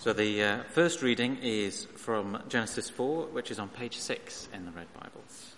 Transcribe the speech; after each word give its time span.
So 0.00 0.12
the 0.12 0.42
uh, 0.44 0.62
first 0.62 1.02
reading 1.02 1.38
is 1.42 1.86
from 1.96 2.40
Genesis 2.48 2.88
4, 2.88 3.26
which 3.32 3.50
is 3.50 3.58
on 3.58 3.68
page 3.68 3.96
6 3.96 4.48
in 4.54 4.64
the 4.64 4.70
Red 4.70 4.86
Bibles. 4.94 5.56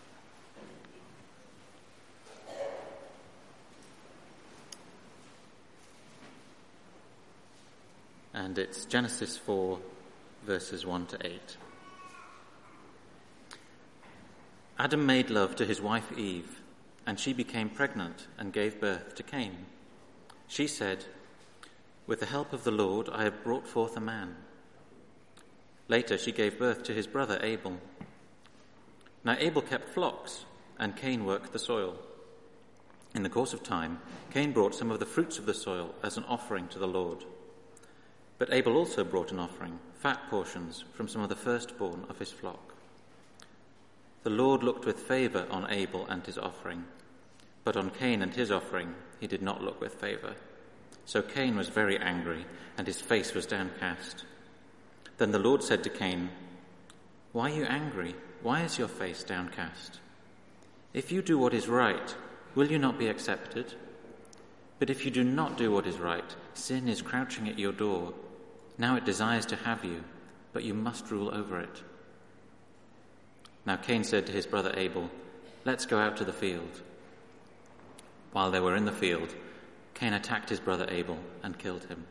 And 8.32 8.56
it's 8.56 8.86
Genesis 8.86 9.36
4, 9.36 9.78
verses 10.46 10.86
1 10.86 11.06
to 11.08 11.26
8. 11.26 11.56
Adam 14.78 15.04
made 15.04 15.28
love 15.28 15.54
to 15.56 15.66
his 15.66 15.82
wife 15.82 16.16
Eve, 16.16 16.62
and 17.06 17.20
she 17.20 17.34
became 17.34 17.68
pregnant 17.68 18.26
and 18.38 18.54
gave 18.54 18.80
birth 18.80 19.14
to 19.16 19.22
Cain. 19.22 19.66
She 20.48 20.66
said, 20.66 21.04
with 22.10 22.18
the 22.18 22.26
help 22.26 22.52
of 22.52 22.64
the 22.64 22.72
Lord, 22.72 23.08
I 23.12 23.22
have 23.22 23.44
brought 23.44 23.68
forth 23.68 23.96
a 23.96 24.00
man. 24.00 24.34
Later, 25.86 26.18
she 26.18 26.32
gave 26.32 26.58
birth 26.58 26.82
to 26.82 26.92
his 26.92 27.06
brother 27.06 27.38
Abel. 27.40 27.78
Now, 29.22 29.36
Abel 29.38 29.62
kept 29.62 29.90
flocks, 29.90 30.44
and 30.76 30.96
Cain 30.96 31.24
worked 31.24 31.52
the 31.52 31.58
soil. 31.60 31.94
In 33.14 33.22
the 33.22 33.28
course 33.28 33.52
of 33.52 33.62
time, 33.62 34.00
Cain 34.32 34.50
brought 34.50 34.74
some 34.74 34.90
of 34.90 34.98
the 34.98 35.06
fruits 35.06 35.38
of 35.38 35.46
the 35.46 35.54
soil 35.54 35.94
as 36.02 36.16
an 36.16 36.24
offering 36.24 36.66
to 36.70 36.80
the 36.80 36.88
Lord. 36.88 37.22
But 38.38 38.52
Abel 38.52 38.76
also 38.76 39.04
brought 39.04 39.30
an 39.30 39.38
offering, 39.38 39.78
fat 39.94 40.20
portions 40.28 40.82
from 40.92 41.06
some 41.06 41.22
of 41.22 41.28
the 41.28 41.36
firstborn 41.36 42.06
of 42.08 42.18
his 42.18 42.32
flock. 42.32 42.74
The 44.24 44.30
Lord 44.30 44.64
looked 44.64 44.84
with 44.84 44.98
favor 44.98 45.46
on 45.48 45.70
Abel 45.70 46.06
and 46.06 46.26
his 46.26 46.38
offering, 46.38 46.86
but 47.62 47.76
on 47.76 47.90
Cain 47.90 48.20
and 48.20 48.34
his 48.34 48.50
offering 48.50 48.96
he 49.20 49.28
did 49.28 49.42
not 49.42 49.62
look 49.62 49.80
with 49.80 49.94
favor. 49.94 50.34
So 51.06 51.22
Cain 51.22 51.56
was 51.56 51.68
very 51.68 51.98
angry, 51.98 52.46
and 52.78 52.86
his 52.86 53.00
face 53.00 53.34
was 53.34 53.46
downcast. 53.46 54.24
Then 55.18 55.32
the 55.32 55.38
Lord 55.38 55.62
said 55.62 55.82
to 55.84 55.90
Cain, 55.90 56.30
Why 57.32 57.50
are 57.50 57.54
you 57.54 57.64
angry? 57.64 58.14
Why 58.42 58.62
is 58.62 58.78
your 58.78 58.88
face 58.88 59.22
downcast? 59.22 60.00
If 60.94 61.12
you 61.12 61.22
do 61.22 61.38
what 61.38 61.54
is 61.54 61.68
right, 61.68 62.14
will 62.54 62.70
you 62.70 62.78
not 62.78 62.98
be 62.98 63.08
accepted? 63.08 63.74
But 64.78 64.88
if 64.88 65.04
you 65.04 65.10
do 65.10 65.22
not 65.22 65.58
do 65.58 65.70
what 65.70 65.86
is 65.86 65.98
right, 65.98 66.34
sin 66.54 66.88
is 66.88 67.02
crouching 67.02 67.48
at 67.48 67.58
your 67.58 67.72
door. 67.72 68.14
Now 68.78 68.96
it 68.96 69.04
desires 69.04 69.44
to 69.46 69.56
have 69.56 69.84
you, 69.84 70.02
but 70.52 70.64
you 70.64 70.72
must 70.72 71.10
rule 71.10 71.34
over 71.34 71.60
it. 71.60 71.82
Now 73.66 73.76
Cain 73.76 74.04
said 74.04 74.26
to 74.26 74.32
his 74.32 74.46
brother 74.46 74.72
Abel, 74.76 75.10
Let's 75.64 75.84
go 75.84 75.98
out 75.98 76.16
to 76.16 76.24
the 76.24 76.32
field. 76.32 76.80
While 78.32 78.50
they 78.50 78.60
were 78.60 78.74
in 78.74 78.86
the 78.86 78.92
field, 78.92 79.34
Cain 79.94 80.12
attacked 80.12 80.48
his 80.48 80.60
brother 80.60 80.86
Abel 80.88 81.18
and 81.42 81.58
killed 81.58 81.84
him. 81.84 82.06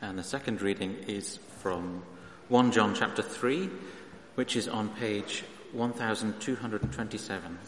And 0.00 0.18
the 0.18 0.22
second 0.22 0.62
reading 0.62 0.96
is 1.08 1.38
from 1.60 2.02
1 2.48 2.70
John 2.70 2.94
chapter 2.94 3.22
3, 3.22 3.68
which 4.36 4.54
is 4.54 4.68
on 4.68 4.88
page 4.90 5.44
1227. 5.72 7.58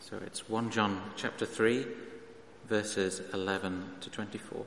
So 0.00 0.18
it's 0.26 0.48
1 0.48 0.70
John 0.70 1.00
chapter 1.16 1.46
3, 1.46 1.86
verses 2.68 3.22
11 3.32 3.84
to 4.02 4.10
24. 4.10 4.66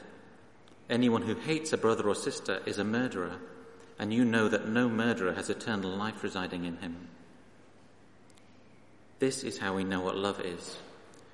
Anyone 0.89 1.21
who 1.21 1.35
hates 1.35 1.71
a 1.71 1.77
brother 1.77 2.07
or 2.07 2.15
sister 2.15 2.61
is 2.65 2.77
a 2.77 2.83
murderer, 2.83 3.37
and 3.97 4.13
you 4.13 4.25
know 4.25 4.47
that 4.47 4.67
no 4.67 4.89
murderer 4.89 5.33
has 5.33 5.49
eternal 5.49 5.91
life 5.91 6.23
residing 6.23 6.65
in 6.65 6.77
him. 6.77 7.07
This 9.19 9.43
is 9.43 9.59
how 9.59 9.75
we 9.75 9.83
know 9.83 10.01
what 10.01 10.17
love 10.17 10.41
is. 10.41 10.77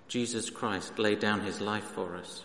Jesus 0.08 0.50
Christ 0.50 1.00
laid 1.00 1.20
down 1.20 1.42
his 1.42 1.62
life 1.62 1.86
for 1.86 2.16
us. 2.16 2.44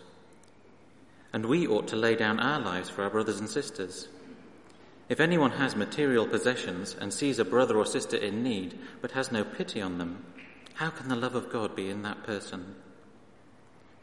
And 1.33 1.47
we 1.47 1.67
ought 1.67 1.89
to 1.89 1.97
lay 1.97 2.15
down 2.15 2.39
our 2.39 2.61
lives 2.61 2.89
for 2.89 3.03
our 3.03 3.11
brothers 3.11 3.41
and 3.41 3.49
sisters. 3.49 4.09
If 5.09 5.21
anyone 5.21 5.53
has 5.53 5.75
material 5.75 6.27
possessions 6.27 6.95
and 6.99 7.13
sees 7.13 7.39
a 7.39 7.45
brother 7.45 7.77
or 7.77 7.85
sister 7.85 8.17
in 8.17 8.43
need 8.43 8.79
but 9.01 9.13
has 9.13 9.33
no 9.33 9.45
pity 9.45 9.81
on 9.81 9.99
them, 9.99 10.25
how 10.75 10.91
can 10.91 11.09
the 11.09 11.17
love 11.17 11.35
of 11.35 11.51
God 11.51 11.77
be 11.77 11.91
in 11.91 12.03
that 12.03 12.23
person? 12.23 12.77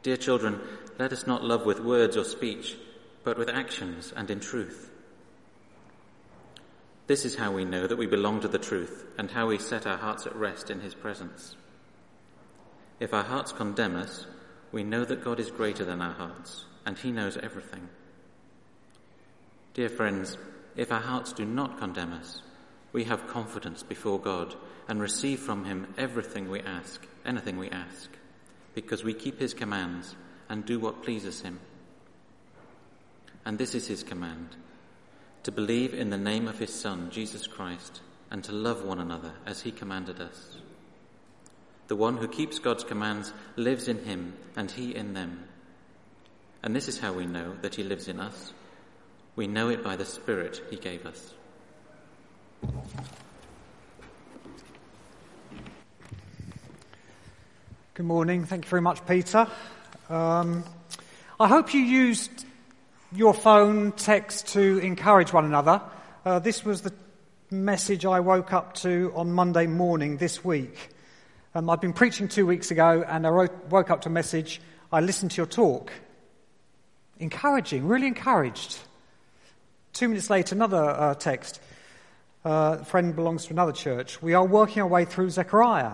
Dear 0.04 0.18
children, 0.18 0.60
let 0.98 1.12
us 1.12 1.26
not 1.26 1.44
love 1.44 1.66
with 1.66 1.80
words 1.80 2.16
or 2.16 2.24
speech 2.24 2.76
but 3.30 3.38
with 3.38 3.50
actions 3.50 4.12
and 4.16 4.32
in 4.32 4.40
truth. 4.40 4.90
This 7.06 7.26
is 7.26 7.36
how 7.36 7.52
we 7.52 7.64
know 7.64 7.86
that 7.86 8.00
we 8.00 8.08
belong 8.08 8.42
to 8.42 8.48
the 8.48 8.58
truth 8.58 9.06
and 9.20 9.30
how 9.30 9.50
we 9.50 9.60
set 9.60 9.86
our 9.86 9.98
hearts 9.98 10.26
at 10.26 10.36
rest 10.36 10.72
in 10.72 10.80
His 10.80 10.96
presence. 10.96 11.56
If 13.00 13.14
our 13.14 13.22
hearts 13.22 13.52
condemn 13.52 13.96
us, 13.96 14.26
we 14.72 14.82
know 14.82 15.06
that 15.06 15.24
God 15.24 15.40
is 15.40 15.52
greater 15.52 15.86
than 15.86 16.02
our 16.02 16.14
hearts 16.14 16.66
and 16.88 16.98
He 16.98 17.12
knows 17.12 17.38
everything. 17.38 17.88
Dear 19.76 19.90
friends, 19.90 20.36
if 20.76 20.92
our 20.92 21.00
hearts 21.00 21.32
do 21.32 21.46
not 21.46 21.78
condemn 21.78 22.14
us, 22.14 22.42
we 22.94 23.04
have 23.04 23.28
confidence 23.28 23.84
before 23.84 24.20
God 24.20 24.56
and 24.88 25.00
receive 25.00 25.40
from 25.40 25.66
Him 25.66 25.94
everything 26.00 26.50
we 26.50 26.62
ask, 26.62 27.06
anything 27.24 27.60
we 27.60 27.70
ask, 27.70 28.10
because 28.74 29.04
we 29.04 29.14
keep 29.14 29.40
His 29.40 29.54
commands 29.54 30.16
and 30.50 30.66
do 30.66 30.80
what 30.80 31.04
pleases 31.04 31.42
Him. 31.42 31.60
And 33.46 33.58
this 33.58 33.76
is 33.76 33.88
his 33.88 34.04
command 34.04 34.56
to 35.44 35.52
believe 35.52 35.94
in 35.94 36.10
the 36.10 36.18
name 36.18 36.48
of 36.48 36.60
his 36.60 36.74
Son, 36.74 37.10
Jesus 37.12 37.48
Christ, 37.48 38.02
and 38.30 38.44
to 38.44 38.52
love 38.52 38.84
one 38.84 39.00
another 39.00 39.32
as 39.46 39.62
he 39.62 39.72
commanded 39.72 40.20
us. 40.20 40.58
The 41.88 41.96
one 41.96 42.18
who 42.18 42.28
keeps 42.28 42.60
God's 42.60 42.84
commands 42.84 43.34
lives 43.56 43.88
in 43.88 44.04
him 44.04 44.34
and 44.56 44.70
he 44.70 44.96
in 44.96 45.14
them. 45.14 45.44
And 46.62 46.76
this 46.76 46.88
is 46.88 47.00
how 47.00 47.14
we 47.14 47.26
know 47.26 47.56
that 47.62 47.76
he 47.76 47.84
lives 47.84 48.08
in 48.08 48.20
us. 48.20 48.54
We 49.36 49.48
know 49.48 49.70
it 49.70 49.84
by 49.84 49.96
the 49.96 50.06
Spirit 50.06 50.62
he 50.70 50.76
gave 50.76 51.06
us. 51.06 51.34
Good 57.94 58.06
morning. 58.06 58.46
Thank 58.46 58.66
you 58.66 58.70
very 58.70 58.82
much, 58.82 59.06
Peter. 59.08 59.48
Um, 60.10 60.64
I 61.40 61.48
hope 61.48 61.74
you 61.74 61.82
used 61.82 62.46
your 63.12 63.34
phone 63.34 63.92
text 63.94 64.50
to 64.50 64.78
encourage 64.80 65.34
one 65.34 65.46
another. 65.46 65.82
Uh, 66.24 66.38
this 66.38 66.64
was 66.64 66.82
the 66.82 66.94
message 67.50 68.06
I 68.06 68.20
woke 68.20 68.54
up 68.54 68.76
to 68.76 69.12
on 69.16 69.32
Monday 69.32 69.66
morning 69.66 70.18
this 70.18 70.46
week. 70.46 70.90
Um, 71.56 71.72
I'd 71.72 71.82
been 71.82 71.94
preaching 71.94 72.28
two 72.28 72.46
weeks 72.46 72.70
ago 72.70 73.04
and 73.08 73.26
I 73.26 73.32
wrote, 73.32 73.66
woke 73.70 73.90
up 73.90 74.02
to 74.02 74.10
a 74.10 74.12
message. 74.12 74.62
I 74.92 75.00
listened 75.00 75.32
to 75.32 75.38
your 75.38 75.48
talk. 75.48 75.92
Encouraging, 77.18 77.88
really 77.88 78.06
encouraged. 78.06 78.78
Two 79.94 80.08
minutes 80.08 80.30
later, 80.30 80.54
another 80.54 80.84
uh, 80.84 81.16
text. 81.16 81.60
Uh, 82.46 82.78
friend 82.84 83.16
belongs 83.16 83.46
to 83.46 83.54
another 83.54 83.72
church. 83.72 84.22
We 84.22 84.36
are 84.36 84.46
working 84.46 84.84
our 84.84 84.88
way 84.88 85.06
through 85.06 85.32
Zechariah. 85.32 85.94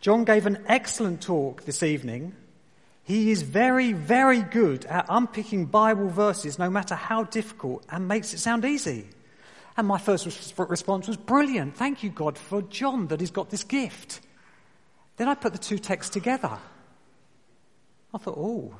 John 0.00 0.24
gave 0.24 0.44
an 0.44 0.62
excellent 0.66 1.22
talk 1.22 1.64
this 1.64 1.82
evening 1.82 2.34
he 3.04 3.30
is 3.30 3.42
very, 3.42 3.92
very 3.92 4.42
good 4.42 4.84
at 4.84 5.06
unpicking 5.08 5.66
Bible 5.66 6.08
verses, 6.08 6.58
no 6.58 6.70
matter 6.70 6.94
how 6.94 7.24
difficult, 7.24 7.84
and 7.90 8.06
makes 8.06 8.32
it 8.32 8.38
sound 8.38 8.64
easy. 8.64 9.06
And 9.76 9.86
my 9.86 9.98
first 9.98 10.26
response 10.58 11.08
was 11.08 11.16
brilliant. 11.16 11.76
Thank 11.76 12.02
you, 12.02 12.10
God, 12.10 12.38
for 12.38 12.62
John 12.62 13.08
that 13.08 13.20
he's 13.20 13.30
got 13.30 13.50
this 13.50 13.64
gift. 13.64 14.20
Then 15.16 15.28
I 15.28 15.34
put 15.34 15.52
the 15.52 15.58
two 15.58 15.78
texts 15.78 16.12
together. 16.12 16.58
I 18.14 18.18
thought, 18.18 18.36
oh. 18.36 18.74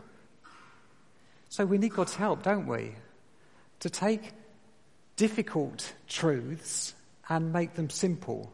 So 1.49 1.65
we 1.65 1.79
need 1.79 1.95
God's 1.95 2.15
help, 2.15 2.43
don't 2.43 2.67
we? 2.67 2.95
To 3.81 3.91
take 3.91 4.33
difficult 5.17 5.93
truths 6.09 6.95
and 7.29 7.53
make 7.53 7.75
them 7.75 7.91
simple. 7.91 8.53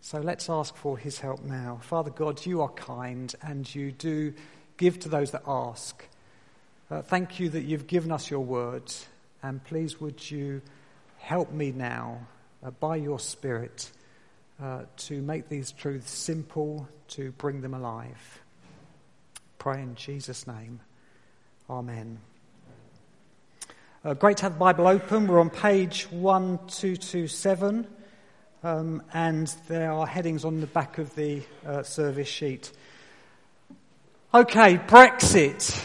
So 0.00 0.20
let's 0.20 0.50
ask 0.50 0.76
for 0.76 0.98
his 0.98 1.18
help 1.18 1.42
now. 1.44 1.80
Father 1.82 2.10
God, 2.10 2.44
you 2.44 2.62
are 2.62 2.68
kind 2.70 3.34
and 3.42 3.72
you 3.74 3.92
do 3.92 4.34
give 4.78 4.98
to 5.00 5.08
those 5.10 5.32
that 5.32 5.42
ask. 5.46 6.06
Uh, 6.90 7.02
thank 7.02 7.38
you 7.38 7.50
that 7.50 7.64
you've 7.64 7.86
given 7.86 8.10
us 8.10 8.30
your 8.30 8.40
word, 8.40 8.90
and 9.42 9.62
please 9.64 10.00
would 10.00 10.30
you 10.30 10.62
help 11.18 11.52
me 11.52 11.70
now 11.70 12.26
uh, 12.64 12.70
by 12.70 12.96
your 12.96 13.18
Spirit 13.18 13.90
uh, 14.62 14.84
to 14.96 15.20
make 15.20 15.48
these 15.48 15.72
truths 15.72 16.10
simple, 16.10 16.88
to 17.08 17.32
bring 17.32 17.60
them 17.60 17.74
alive. 17.74 18.40
Pray 19.58 19.82
in 19.82 19.94
Jesus' 19.94 20.46
name. 20.46 20.80
Amen. 21.68 22.18
Uh, 24.04 24.14
great 24.14 24.38
to 24.38 24.44
have 24.44 24.54
the 24.54 24.58
Bible 24.58 24.86
open. 24.86 25.26
We're 25.26 25.40
on 25.40 25.50
page 25.50 26.04
1227, 26.10 27.86
um, 28.62 29.02
and 29.12 29.48
there 29.66 29.92
are 29.92 30.06
headings 30.06 30.44
on 30.44 30.60
the 30.60 30.66
back 30.68 30.98
of 30.98 31.14
the 31.16 31.42
uh, 31.66 31.82
service 31.82 32.28
sheet. 32.28 32.72
Okay, 34.34 34.76
Brexit. 34.76 35.82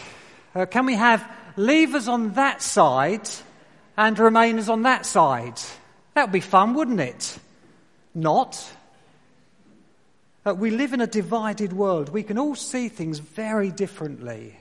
Uh, 0.54 0.66
can 0.66 0.84
we 0.84 0.96
have 0.96 1.26
leavers 1.56 2.08
on 2.08 2.34
that 2.34 2.60
side 2.60 3.26
and 3.96 4.18
remainers 4.18 4.68
on 4.68 4.82
that 4.82 5.06
side? 5.06 5.58
That 6.12 6.24
would 6.24 6.32
be 6.32 6.40
fun, 6.40 6.74
wouldn't 6.74 7.00
it? 7.00 7.38
Not. 8.14 8.62
Uh, 10.44 10.52
we 10.52 10.70
live 10.70 10.92
in 10.92 11.00
a 11.00 11.06
divided 11.06 11.72
world. 11.72 12.10
We 12.10 12.22
can 12.22 12.36
all 12.36 12.54
see 12.54 12.90
things 12.90 13.18
very 13.18 13.70
differently. 13.70 14.60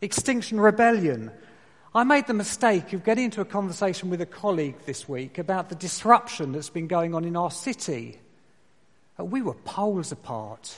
Extinction 0.00 0.58
Rebellion. 0.58 1.30
I 1.94 2.04
made 2.04 2.26
the 2.26 2.32
mistake 2.32 2.94
of 2.94 3.04
getting 3.04 3.26
into 3.26 3.42
a 3.42 3.44
conversation 3.44 4.08
with 4.08 4.22
a 4.22 4.26
colleague 4.26 4.76
this 4.86 5.06
week 5.06 5.36
about 5.36 5.68
the 5.68 5.74
disruption 5.74 6.52
that's 6.52 6.70
been 6.70 6.86
going 6.86 7.14
on 7.14 7.26
in 7.26 7.36
our 7.36 7.50
city. 7.50 8.18
Uh, 9.20 9.24
we 9.26 9.42
were 9.42 9.52
poles 9.52 10.10
apart. 10.10 10.74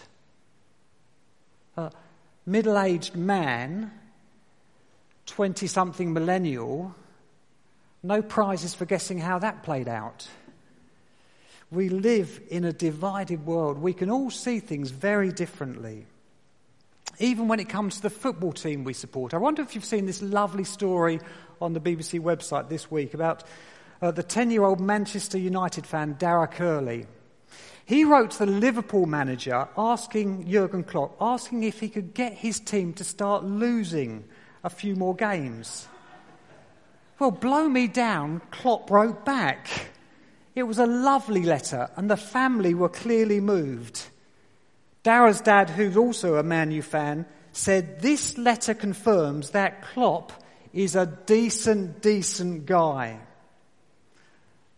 A 1.76 1.90
middle 2.46 2.78
aged 2.78 3.16
man, 3.16 3.90
20 5.26 5.66
something 5.66 6.12
millennial, 6.12 6.94
no 8.02 8.22
prizes 8.22 8.74
for 8.74 8.84
guessing 8.84 9.18
how 9.18 9.38
that 9.38 9.62
played 9.62 9.88
out. 9.88 10.28
We 11.70 11.88
live 11.88 12.40
in 12.50 12.64
a 12.64 12.72
divided 12.72 13.46
world. 13.46 13.78
We 13.78 13.94
can 13.94 14.10
all 14.10 14.30
see 14.30 14.60
things 14.60 14.90
very 14.90 15.32
differently. 15.32 16.06
Even 17.18 17.48
when 17.48 17.60
it 17.60 17.68
comes 17.68 17.96
to 17.96 18.02
the 18.02 18.10
football 18.10 18.52
team 18.52 18.84
we 18.84 18.92
support. 18.92 19.34
I 19.34 19.38
wonder 19.38 19.62
if 19.62 19.74
you've 19.74 19.84
seen 19.84 20.06
this 20.06 20.20
lovely 20.20 20.64
story 20.64 21.20
on 21.60 21.72
the 21.72 21.80
BBC 21.80 22.20
website 22.20 22.68
this 22.68 22.90
week 22.90 23.14
about 23.14 23.44
uh, 24.02 24.10
the 24.10 24.22
10 24.22 24.50
year 24.50 24.64
old 24.64 24.80
Manchester 24.80 25.38
United 25.38 25.86
fan, 25.86 26.16
Dara 26.18 26.46
Curley. 26.46 27.06
He 27.86 28.04
wrote 28.04 28.32
to 28.32 28.46
the 28.46 28.46
Liverpool 28.46 29.06
manager 29.06 29.68
asking 29.76 30.50
Jurgen 30.50 30.84
Klopp, 30.84 31.16
asking 31.20 31.64
if 31.64 31.80
he 31.80 31.88
could 31.88 32.14
get 32.14 32.32
his 32.32 32.58
team 32.60 32.94
to 32.94 33.04
start 33.04 33.44
losing 33.44 34.24
a 34.62 34.70
few 34.70 34.96
more 34.96 35.14
games. 35.14 35.86
Well, 37.18 37.30
blow 37.30 37.68
me 37.68 37.86
down, 37.86 38.40
Klopp 38.50 38.90
wrote 38.90 39.24
back. 39.24 39.90
It 40.54 40.62
was 40.62 40.78
a 40.78 40.86
lovely 40.86 41.42
letter, 41.42 41.90
and 41.96 42.10
the 42.10 42.16
family 42.16 42.74
were 42.74 42.88
clearly 42.88 43.40
moved. 43.40 44.06
Dara's 45.02 45.40
dad, 45.40 45.68
who's 45.68 45.96
also 45.96 46.36
a 46.36 46.42
Man 46.42 46.70
U 46.70 46.80
fan, 46.80 47.26
said 47.52 48.00
this 48.00 48.38
letter 48.38 48.72
confirms 48.72 49.50
that 49.50 49.82
Klopp 49.82 50.32
is 50.72 50.96
a 50.96 51.06
decent, 51.06 52.00
decent 52.02 52.66
guy. 52.66 53.20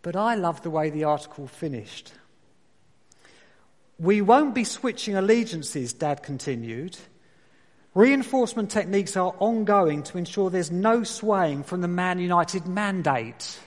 But 0.03 0.17
I 0.17 0.35
love 0.35 0.63
the 0.63 0.71
way 0.71 0.91
the 0.91 1.05
article 1.05 1.47
finished. 1.47 2.13
We 3.99 4.21
won't 4.21 4.55
be 4.55 4.65
switching 4.65 5.17
allegiances, 5.17 5.93
Dad 5.95 6.23
continued. 6.23 6.97
Reinforcement 7.95 8.71
techniques 8.71 9.17
are 9.17 9.35
ongoing 9.39 10.03
to 10.05 10.19
ensure 10.19 10.51
there's 10.51 10.71
no 10.71 11.03
swaying 11.03 11.63
from 11.63 11.81
the 11.81 11.89
Man 11.89 12.19
United 12.19 12.67
mandate. 12.67 13.59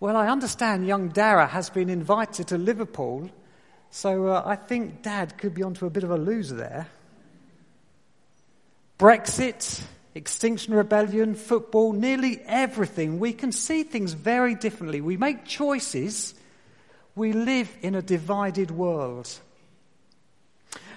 Well, 0.00 0.16
I 0.16 0.28
understand 0.28 0.86
young 0.86 1.08
Dara 1.08 1.46
has 1.46 1.68
been 1.68 1.90
invited 1.90 2.48
to 2.48 2.58
Liverpool, 2.58 3.30
so 3.90 4.28
uh, 4.28 4.42
I 4.44 4.56
think 4.56 5.02
Dad 5.02 5.36
could 5.36 5.52
be 5.52 5.62
onto 5.62 5.84
a 5.84 5.90
bit 5.90 6.04
of 6.04 6.10
a 6.10 6.16
loser 6.16 6.56
there. 6.56 6.88
Brexit, 8.98 9.82
Extinction 10.14 10.72
Rebellion, 10.72 11.34
football, 11.34 11.92
nearly 11.92 12.40
everything. 12.46 13.18
We 13.18 13.34
can 13.34 13.52
see 13.52 13.82
things 13.82 14.14
very 14.14 14.54
differently. 14.54 15.02
We 15.02 15.18
make 15.18 15.44
choices. 15.44 16.34
We 17.16 17.32
live 17.32 17.74
in 17.80 17.94
a 17.94 18.02
divided 18.02 18.70
world. 18.70 19.28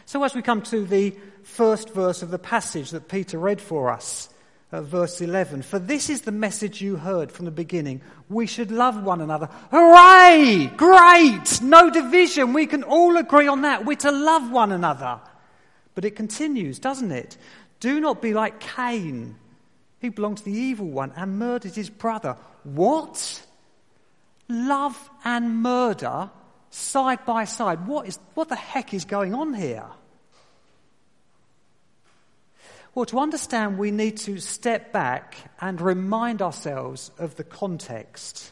So, 0.05 0.23
as 0.23 0.35
we 0.35 0.41
come 0.41 0.61
to 0.63 0.85
the 0.85 1.15
first 1.43 1.91
verse 1.91 2.21
of 2.21 2.29
the 2.29 2.37
passage 2.37 2.91
that 2.91 3.07
Peter 3.07 3.39
read 3.39 3.61
for 3.61 3.89
us, 3.89 4.29
uh, 4.71 4.81
verse 4.81 5.21
11, 5.21 5.61
for 5.61 5.79
this 5.79 6.09
is 6.09 6.21
the 6.21 6.31
message 6.31 6.81
you 6.81 6.97
heard 6.97 7.31
from 7.31 7.45
the 7.45 7.51
beginning. 7.51 8.01
We 8.27 8.45
should 8.45 8.69
love 8.69 9.01
one 9.01 9.21
another. 9.21 9.49
Hooray! 9.71 10.67
Great! 10.75 11.61
No 11.61 11.89
division. 11.89 12.53
We 12.53 12.67
can 12.67 12.83
all 12.83 13.15
agree 13.17 13.47
on 13.47 13.61
that. 13.61 13.85
We're 13.85 13.95
to 13.97 14.11
love 14.11 14.51
one 14.51 14.71
another. 14.73 15.21
But 15.95 16.05
it 16.05 16.17
continues, 16.17 16.79
doesn't 16.79 17.11
it? 17.11 17.37
Do 17.79 17.99
not 17.99 18.21
be 18.21 18.33
like 18.33 18.59
Cain, 18.59 19.37
who 20.01 20.11
belonged 20.11 20.37
to 20.39 20.43
the 20.43 20.51
evil 20.51 20.87
one 20.87 21.13
and 21.15 21.39
murdered 21.39 21.75
his 21.75 21.89
brother. 21.89 22.35
What? 22.63 23.45
Love 24.49 25.09
and 25.23 25.61
murder 25.61 26.31
side 26.71 27.23
by 27.25 27.45
side. 27.45 27.87
What, 27.87 28.07
is, 28.07 28.19
what 28.33 28.49
the 28.49 28.55
heck 28.55 28.93
is 28.93 29.05
going 29.05 29.33
on 29.33 29.53
here? 29.53 29.85
Well, 32.95 33.05
to 33.05 33.19
understand, 33.19 33.77
we 33.77 33.91
need 33.91 34.17
to 34.17 34.39
step 34.39 34.91
back 34.91 35.35
and 35.61 35.79
remind 35.79 36.41
ourselves 36.41 37.11
of 37.19 37.35
the 37.35 37.43
context. 37.43 38.51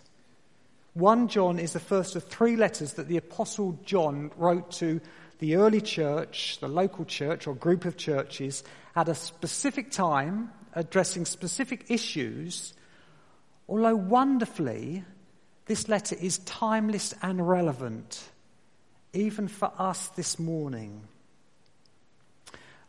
1 0.94 1.28
John 1.28 1.60
is 1.60 1.74
the 1.74 1.80
first 1.80 2.16
of 2.16 2.24
three 2.24 2.56
letters 2.56 2.94
that 2.94 3.08
the 3.08 3.18
Apostle 3.18 3.80
John 3.84 4.32
wrote 4.38 4.72
to 4.74 5.02
the 5.40 5.56
early 5.58 5.82
church, 5.82 6.60
the 6.60 6.68
local 6.68 7.06
church 7.06 7.48
or 7.48 7.56
group 7.56 7.86
of 7.86 7.98
churches, 7.98 8.64
at 8.96 9.10
a 9.10 9.16
specific 9.16 9.92
time, 9.92 10.52
addressing 10.74 11.26
specific 11.26 11.86
issues. 11.90 12.74
Although 13.68 13.96
wonderfully, 13.96 15.04
this 15.68 15.90
letter 15.90 16.16
is 16.20 16.40
timeless 16.40 17.14
and 17.22 17.48
relevant, 17.48 18.24
even 19.14 19.48
for 19.48 19.72
us 19.78 20.08
this 20.10 20.40
morning. 20.40 21.02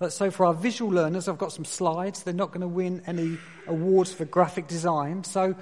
So, 0.08 0.30
for 0.30 0.46
our 0.46 0.54
visual 0.54 0.92
learners, 0.92 1.26
I've 1.28 1.38
got 1.38 1.52
some 1.52 1.64
slides. 1.64 2.22
They're 2.22 2.32
not 2.32 2.52
going 2.52 2.60
to 2.60 2.68
win 2.68 3.02
any 3.06 3.36
awards 3.66 4.12
for 4.12 4.24
graphic 4.24 4.68
design. 4.68 5.24
So, 5.24 5.56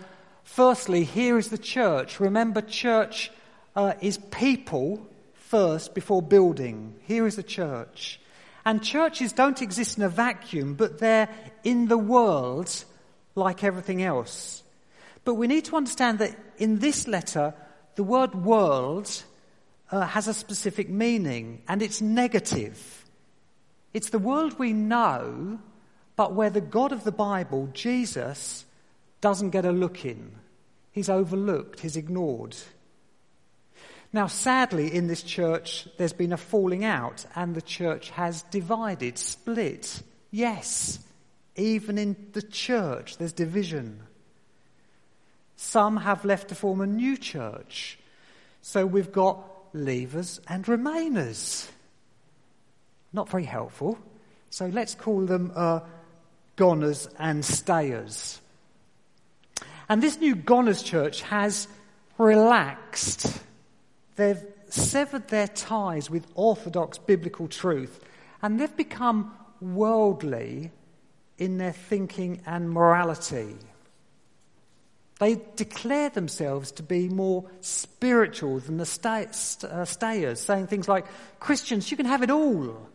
firstly, 0.45 1.05
here 1.05 1.39
is 1.39 1.49
the 1.49 1.57
church. 1.57 2.21
Remember, 2.21 2.61
church 2.61 3.31
uh, 3.75 3.95
is 4.03 4.19
people 4.31 5.07
first 5.33 5.95
before 5.95 6.21
building. 6.21 6.95
Here 7.05 7.27
is 7.27 7.37
the 7.37 7.43
church. 7.43 8.21
And 8.67 8.83
churches 8.83 9.33
don't 9.33 9.63
exist 9.63 9.97
in 9.97 10.05
a 10.05 10.09
vacuum, 10.11 10.75
but 10.75 10.99
they're 10.99 11.31
in 11.65 11.89
the 11.89 11.97
world 11.97 12.85
like 13.35 13.65
everything 13.65 14.03
else. 14.03 14.63
But 15.27 15.35
we 15.35 15.49
need 15.49 15.65
to 15.65 15.77
understand 15.77 16.21
that 16.21 16.39
in 16.57 16.79
this 16.79 17.09
letter, 17.09 17.53
the 17.97 18.05
word 18.05 18.37
world 18.37 19.25
uh, 19.91 20.07
has 20.07 20.29
a 20.29 20.35
specific 20.35 20.89
meaning, 20.89 21.63
and 21.67 21.83
it's 21.83 22.01
negative. 22.01 23.05
It's 23.93 24.11
the 24.11 24.21
world 24.21 24.57
we 24.57 24.73
know, 24.73 25.59
but 26.15 26.35
where 26.35 26.49
the 26.49 26.61
God 26.61 26.93
of 26.93 27.03
the 27.03 27.11
Bible, 27.11 27.69
Jesus, 27.73 28.65
doesn't 29.21 29.51
get 29.51 29.65
a 29.65 29.73
look 29.73 30.05
in. 30.05 30.31
He's 30.93 31.09
overlooked, 31.09 31.81
he's 31.81 31.97
ignored. 31.97 32.57
Now, 34.13 34.29
sadly, 34.29 34.95
in 34.95 35.09
this 35.09 35.25
church, 35.25 35.89
there's 35.99 36.13
been 36.13 36.33
a 36.33 36.37
falling 36.37 36.85
out, 36.85 37.27
and 37.35 37.53
the 37.53 37.63
church 37.63 38.11
has 38.11 38.43
divided, 38.43 39.19
split. 39.19 40.03
Yes, 40.31 41.01
even 41.57 41.99
in 41.99 42.15
the 42.33 42.43
church, 42.43 43.19
there's 43.19 43.33
division. 43.33 44.03
Some 45.57 45.97
have 45.99 46.25
left 46.25 46.49
to 46.49 46.55
form 46.55 46.81
a 46.81 46.87
new 46.87 47.17
church. 47.17 47.99
So 48.63 48.87
we've 48.87 49.13
got 49.13 49.73
leavers 49.73 50.41
and 50.49 50.65
remainers. 50.67 51.69
Not 53.13 53.29
very 53.29 53.45
helpful. 53.45 53.99
So 54.51 54.67
let's 54.67 54.95
call 54.95 55.27
them 55.27 55.53
uh, 55.55 55.81
goners 56.57 57.09
and 57.19 57.45
stayers. 57.45 58.41
And 59.89 60.03
this 60.03 60.19
new 60.21 60.35
goners 60.35 60.83
church 60.83 61.23
has 61.23 61.69
relaxed. 62.19 63.41
They've 64.17 64.45
severed 64.69 65.29
their 65.29 65.49
ties 65.49 66.11
with 66.11 66.27
orthodox 66.35 66.99
biblical 66.99 67.49
truth 67.49 68.01
and 68.43 68.61
they've 68.61 68.77
become 68.77 69.33
worldly 69.61 70.73
in 71.39 71.59
their 71.59 71.73
thinking 71.73 72.41
and 72.47 72.71
morality. 72.71 73.57
They 75.19 75.41
declare 75.57 76.11
themselves 76.11 76.73
to 76.73 76.83
be 76.83 77.09
more 77.09 77.45
spiritual 77.61 78.59
than 78.61 78.77
the 78.77 78.85
stay, 78.85 79.27
uh, 79.65 79.85
stayers, 79.87 80.41
saying 80.41 80.67
things 80.67 80.89
like, 80.89 81.07
Christians, 81.41 81.91
you 81.91 81.97
can 81.97 82.07
have 82.07 82.23
it 82.23 82.31
all. 82.31 82.87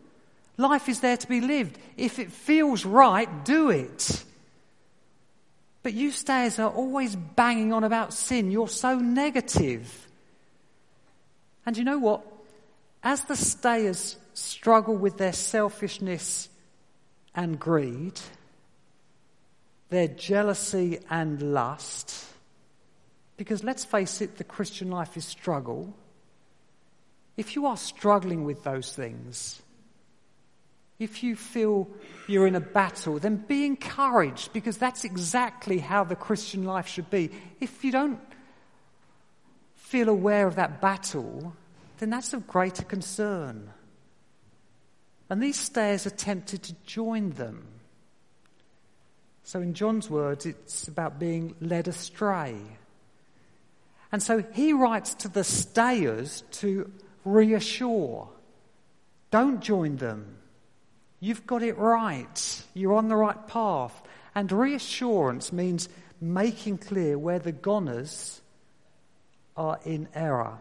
Life 0.56 0.88
is 0.88 1.00
there 1.00 1.16
to 1.16 1.28
be 1.28 1.40
lived. 1.40 1.78
If 1.96 2.18
it 2.18 2.30
feels 2.30 2.84
right, 2.84 3.44
do 3.44 3.70
it. 3.70 4.24
But 5.82 5.94
you 5.94 6.12
stayers 6.12 6.60
are 6.60 6.70
always 6.70 7.16
banging 7.16 7.72
on 7.72 7.82
about 7.82 8.14
sin. 8.14 8.52
You're 8.52 8.68
so 8.68 8.98
negative. 8.98 10.06
And 11.66 11.76
you 11.76 11.82
know 11.82 11.98
what? 11.98 12.22
As 13.02 13.24
the 13.24 13.34
stayers 13.34 14.16
struggle 14.34 14.94
with 14.94 15.18
their 15.18 15.32
selfishness 15.32 16.48
and 17.34 17.58
greed, 17.58 18.20
their 19.92 20.08
jealousy 20.08 20.98
and 21.10 21.52
lust, 21.52 22.24
because 23.36 23.62
let's 23.62 23.84
face 23.84 24.22
it, 24.22 24.38
the 24.38 24.44
Christian 24.44 24.90
life 24.90 25.18
is 25.18 25.24
struggle. 25.26 25.94
If 27.36 27.54
you 27.54 27.66
are 27.66 27.76
struggling 27.76 28.44
with 28.44 28.64
those 28.64 28.92
things, 28.94 29.60
if 30.98 31.22
you 31.22 31.36
feel 31.36 31.88
you're 32.26 32.46
in 32.46 32.54
a 32.54 32.60
battle, 32.60 33.18
then 33.18 33.36
be 33.36 33.66
encouraged 33.66 34.54
because 34.54 34.78
that's 34.78 35.04
exactly 35.04 35.78
how 35.78 36.04
the 36.04 36.16
Christian 36.16 36.64
life 36.64 36.88
should 36.88 37.10
be. 37.10 37.30
If 37.60 37.84
you 37.84 37.92
don't 37.92 38.20
feel 39.74 40.08
aware 40.08 40.46
of 40.46 40.56
that 40.56 40.80
battle, 40.80 41.54
then 41.98 42.08
that's 42.08 42.32
of 42.32 42.46
greater 42.46 42.84
concern. 42.84 43.68
And 45.28 45.42
these 45.42 45.58
stayers 45.58 46.06
attempted 46.06 46.62
to 46.62 46.74
join 46.86 47.30
them. 47.30 47.66
So, 49.44 49.60
in 49.60 49.74
John's 49.74 50.08
words, 50.08 50.46
it's 50.46 50.88
about 50.88 51.18
being 51.18 51.54
led 51.60 51.88
astray. 51.88 52.56
And 54.12 54.22
so 54.22 54.44
he 54.52 54.74
writes 54.74 55.14
to 55.14 55.28
the 55.28 55.42
stayers 55.42 56.44
to 56.52 56.90
reassure 57.24 58.28
don't 59.32 59.62
join 59.62 59.96
them. 59.96 60.36
You've 61.18 61.46
got 61.46 61.62
it 61.62 61.78
right. 61.78 62.62
You're 62.74 62.94
on 62.94 63.08
the 63.08 63.16
right 63.16 63.48
path. 63.48 64.00
And 64.34 64.52
reassurance 64.52 65.52
means 65.52 65.88
making 66.20 66.78
clear 66.78 67.18
where 67.18 67.38
the 67.38 67.50
goners 67.50 68.42
are 69.56 69.80
in 69.84 70.08
error. 70.14 70.58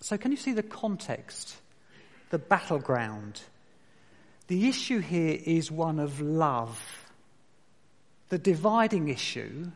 So, 0.00 0.16
can 0.16 0.30
you 0.30 0.36
see 0.36 0.52
the 0.52 0.62
context, 0.62 1.56
the 2.30 2.38
battleground? 2.38 3.40
The 4.48 4.68
issue 4.68 5.00
here 5.00 5.38
is 5.44 5.70
one 5.70 5.98
of 5.98 6.20
love. 6.20 6.82
The 8.30 8.38
dividing 8.38 9.08
issue 9.08 9.70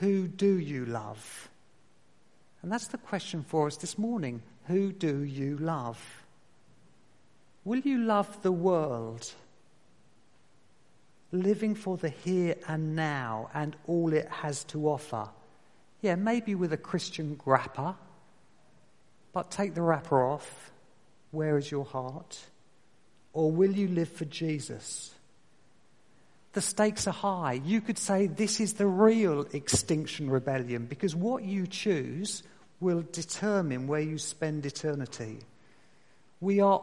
who 0.00 0.26
do 0.26 0.58
you 0.58 0.84
love? 0.86 1.48
And 2.62 2.72
that's 2.72 2.88
the 2.88 2.98
question 2.98 3.44
for 3.44 3.68
us 3.68 3.76
this 3.76 3.96
morning. 3.96 4.42
Who 4.66 4.92
do 4.92 5.22
you 5.22 5.56
love? 5.58 5.98
Will 7.64 7.78
you 7.78 7.98
love 7.98 8.42
the 8.42 8.52
world? 8.52 9.32
Living 11.30 11.74
for 11.74 11.96
the 11.96 12.08
here 12.08 12.56
and 12.66 12.96
now 12.96 13.50
and 13.54 13.76
all 13.86 14.12
it 14.12 14.28
has 14.28 14.64
to 14.64 14.88
offer. 14.88 15.28
Yeah, 16.00 16.16
maybe 16.16 16.54
with 16.54 16.72
a 16.72 16.76
Christian 16.76 17.40
wrapper, 17.44 17.94
but 19.32 19.50
take 19.50 19.74
the 19.74 19.82
wrapper 19.82 20.22
off. 20.22 20.72
Where 21.30 21.56
is 21.56 21.70
your 21.70 21.84
heart? 21.84 22.38
Or 23.34 23.50
will 23.50 23.72
you 23.72 23.88
live 23.88 24.08
for 24.08 24.24
Jesus? 24.24 25.12
The 26.54 26.60
stakes 26.60 27.08
are 27.08 27.12
high. 27.12 27.60
You 27.64 27.80
could 27.80 27.98
say 27.98 28.28
this 28.28 28.60
is 28.60 28.74
the 28.74 28.86
real 28.86 29.44
extinction 29.52 30.30
rebellion 30.30 30.86
because 30.86 31.14
what 31.14 31.42
you 31.42 31.66
choose 31.66 32.44
will 32.78 33.04
determine 33.12 33.88
where 33.88 34.00
you 34.00 34.18
spend 34.18 34.64
eternity. 34.64 35.40
We 36.40 36.60
are 36.60 36.80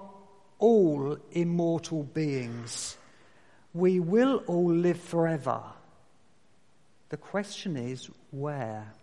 all 0.60 1.18
immortal 1.32 2.04
beings. 2.04 2.98
We 3.74 4.02
will 4.02 4.44
all 4.48 4.74
live 4.74 5.00
forever. 5.00 5.62
The 7.08 7.18
question 7.18 7.78
is 7.78 8.10
where? 8.32 8.94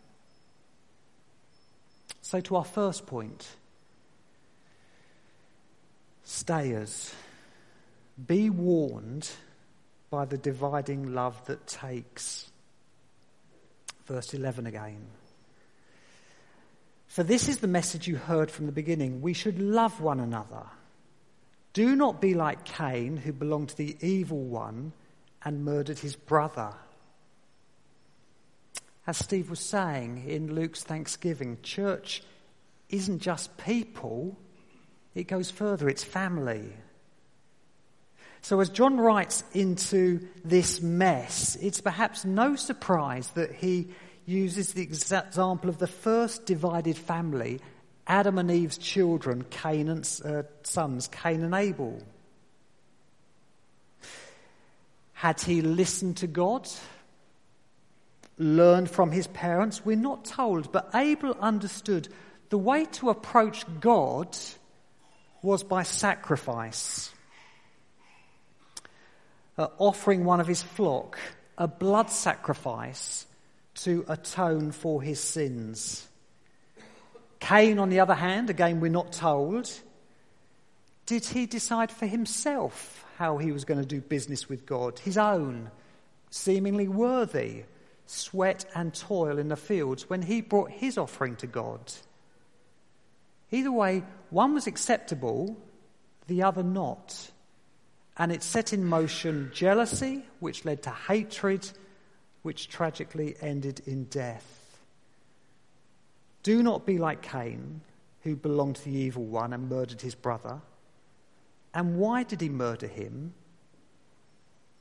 So, 2.21 2.40
to 2.40 2.57
our 2.57 2.64
first 2.64 3.07
point 3.07 3.47
stayers, 6.25 7.14
be 8.26 8.50
warned 8.50 9.30
by 10.10 10.25
the 10.25 10.38
dividing 10.38 11.14
love 11.14 11.44
that 11.46 11.66
takes. 11.66 12.50
Verse 14.06 14.34
11 14.34 14.66
again. 14.66 15.06
For 17.06 17.22
this 17.22 17.48
is 17.48 17.58
the 17.58 17.66
message 17.66 18.06
you 18.06 18.16
heard 18.16 18.50
from 18.50 18.66
the 18.66 18.72
beginning. 18.72 19.20
We 19.20 19.32
should 19.32 19.60
love 19.60 20.00
one 20.00 20.20
another. 20.20 20.64
Do 21.72 21.94
not 21.94 22.20
be 22.20 22.34
like 22.34 22.64
Cain, 22.64 23.16
who 23.16 23.32
belonged 23.32 23.70
to 23.70 23.76
the 23.76 23.96
evil 24.00 24.42
one 24.42 24.92
and 25.44 25.64
murdered 25.64 25.98
his 25.98 26.16
brother. 26.16 26.72
As 29.06 29.16
Steve 29.16 29.48
was 29.48 29.60
saying 29.60 30.25
in 30.28 30.54
Luke's 30.54 30.82
Thanksgiving, 30.82 31.58
church 31.62 32.22
isn't 32.88 33.20
just 33.20 33.56
people, 33.56 34.37
it 35.14 35.28
goes 35.28 35.50
further, 35.50 35.88
it's 35.88 36.04
family. 36.04 36.72
So, 38.42 38.61
as 38.61 38.71
John 38.71 38.99
writes 38.99 39.42
into 39.52 40.26
this 40.45 40.80
mess, 40.80 41.57
it's 41.57 41.80
perhaps 41.80 42.25
no 42.25 42.57
surprise 42.57 43.28
that 43.30 43.52
he 43.54 43.88
uses 44.26 44.73
the 44.75 44.83
example 44.83 45.71
of 45.71 45.78
the 45.78 45.87
first 45.87 46.47
divided 46.47 46.97
family 46.97 47.61
Adam 48.07 48.38
and 48.38 48.50
Eve's 48.50 48.78
children, 48.78 49.45
Cain's 49.50 50.23
uh, 50.23 50.45
sons, 50.62 51.09
Cain 51.09 51.42
and 51.42 51.54
Abel. 51.54 52.02
Had 55.12 55.40
he 55.40 55.61
listened 55.61 56.18
to 56.18 56.26
God? 56.26 56.68
Learned 58.38 58.90
from 58.90 59.11
his 59.11 59.26
parents? 59.26 59.85
We're 59.85 59.97
not 59.97 60.25
told, 60.25 60.73
but 60.73 60.90
Abel 60.95 61.37
understood 61.40 62.09
the 62.49 62.59
way 62.59 62.87
to 62.87 63.11
approach 63.11 63.64
God 63.80 64.37
was 65.42 65.62
by 65.62 65.83
sacrifice. 65.83 67.12
Uh, 69.58 69.66
offering 69.78 70.24
one 70.24 70.38
of 70.40 70.46
his 70.46 70.62
flock, 70.62 71.18
a 71.58 71.66
blood 71.66 72.10
sacrifice 72.10 73.26
to 73.74 74.04
atone 74.08 74.70
for 74.70 75.02
his 75.02 75.18
sins. 75.18 76.06
Cain, 77.40 77.80
on 77.80 77.90
the 77.90 77.98
other 77.98 78.14
hand, 78.14 78.50
again, 78.50 78.78
we're 78.78 78.88
not 78.88 79.12
told, 79.12 79.68
did 81.06 81.24
he 81.24 81.46
decide 81.46 81.90
for 81.90 82.06
himself 82.06 83.04
how 83.16 83.38
he 83.38 83.50
was 83.50 83.64
going 83.64 83.80
to 83.80 83.86
do 83.86 84.00
business 84.00 84.48
with 84.48 84.64
God? 84.64 85.00
His 85.00 85.18
own, 85.18 85.72
seemingly 86.30 86.86
worthy 86.86 87.64
sweat 88.06 88.64
and 88.74 88.94
toil 88.94 89.38
in 89.38 89.48
the 89.48 89.56
fields 89.56 90.08
when 90.08 90.22
he 90.22 90.40
brought 90.40 90.70
his 90.70 90.96
offering 90.96 91.34
to 91.36 91.46
God. 91.48 91.80
Either 93.50 93.72
way, 93.72 94.04
one 94.30 94.54
was 94.54 94.66
acceptable, 94.66 95.56
the 96.28 96.42
other 96.44 96.62
not. 96.62 97.30
And 98.18 98.32
it 98.32 98.42
set 98.42 98.72
in 98.72 98.84
motion 98.84 99.50
jealousy, 99.54 100.25
which 100.40 100.64
led 100.64 100.82
to 100.82 100.90
hatred, 100.90 101.68
which 102.42 102.68
tragically 102.68 103.37
ended 103.40 103.80
in 103.87 104.04
death. 104.04 104.80
Do 106.42 106.62
not 106.62 106.87
be 106.87 106.98
like 106.98 107.22
Cain, 107.22 107.80
who 108.22 108.34
belonged 108.34 108.76
to 108.76 108.84
the 108.84 108.96
evil 108.96 109.25
one 109.25 109.52
and 109.52 109.68
murdered 109.68 110.00
his 110.00 110.14
brother. 110.14 110.60
And 111.75 111.98
why 111.98 112.22
did 112.22 112.40
he 112.40 112.48
murder 112.48 112.87
him? 112.87 113.34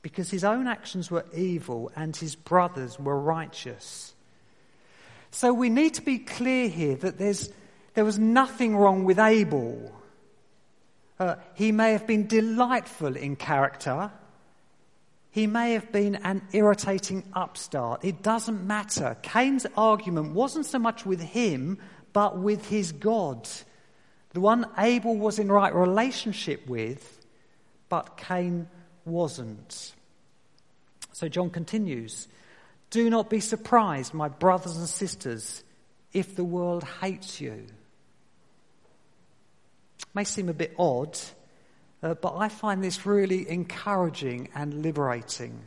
Because 0.02 0.30
his 0.30 0.44
own 0.44 0.66
actions 0.66 1.10
were 1.10 1.26
evil 1.34 1.92
and 1.94 2.16
his 2.16 2.34
brothers 2.34 2.98
were 2.98 3.18
righteous. 3.18 4.14
So 5.30 5.52
we 5.52 5.68
need 5.68 5.94
to 5.94 6.02
be 6.02 6.18
clear 6.18 6.68
here 6.68 6.96
that 6.96 7.18
there's, 7.18 7.50
there 7.94 8.04
was 8.04 8.18
nothing 8.18 8.76
wrong 8.76 9.04
with 9.04 9.18
Abel. 9.18 9.94
Uh, 11.18 11.36
he 11.54 11.72
may 11.72 11.92
have 11.92 12.06
been 12.06 12.26
delightful 12.26 13.16
in 13.16 13.36
character, 13.36 14.10
he 15.30 15.46
may 15.46 15.72
have 15.72 15.92
been 15.92 16.16
an 16.16 16.42
irritating 16.52 17.22
upstart. 17.32 18.04
It 18.04 18.22
doesn't 18.22 18.66
matter. 18.66 19.16
Cain's 19.22 19.66
argument 19.76 20.32
wasn't 20.32 20.66
so 20.66 20.78
much 20.78 21.04
with 21.04 21.20
him, 21.20 21.78
but 22.12 22.38
with 22.38 22.66
his 22.66 22.92
God. 22.92 23.48
The 24.32 24.40
one 24.40 24.66
Abel 24.78 25.16
was 25.16 25.38
in 25.38 25.50
right 25.50 25.74
relationship 25.74 26.66
with, 26.66 27.26
but 27.88 28.16
Cain 28.16 28.68
wasn't. 29.04 29.94
So 31.12 31.28
John 31.28 31.50
continues 31.50 32.28
Do 32.90 33.10
not 33.10 33.30
be 33.30 33.40
surprised, 33.40 34.14
my 34.14 34.28
brothers 34.28 34.76
and 34.76 34.88
sisters, 34.88 35.62
if 36.12 36.34
the 36.36 36.44
world 36.44 36.84
hates 37.00 37.40
you. 37.40 37.66
May 40.14 40.24
seem 40.24 40.48
a 40.48 40.54
bit 40.54 40.74
odd 40.78 41.18
uh, 42.02 42.14
but 42.14 42.36
I 42.36 42.48
find 42.48 42.82
this 42.82 43.06
really 43.06 43.48
encouraging 43.48 44.50
and 44.54 44.82
liberating. 44.82 45.62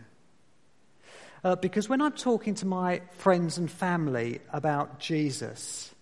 Uh, 1.44 1.56
because 1.56 1.90
when 1.90 2.02
I'm 2.02 2.14
talking 2.14 2.56
to 2.56 2.66
my 2.66 3.02
friends 3.18 3.58
and 3.58 3.70
family 3.70 4.40
about 4.54 5.00
Jesus, 5.00 5.94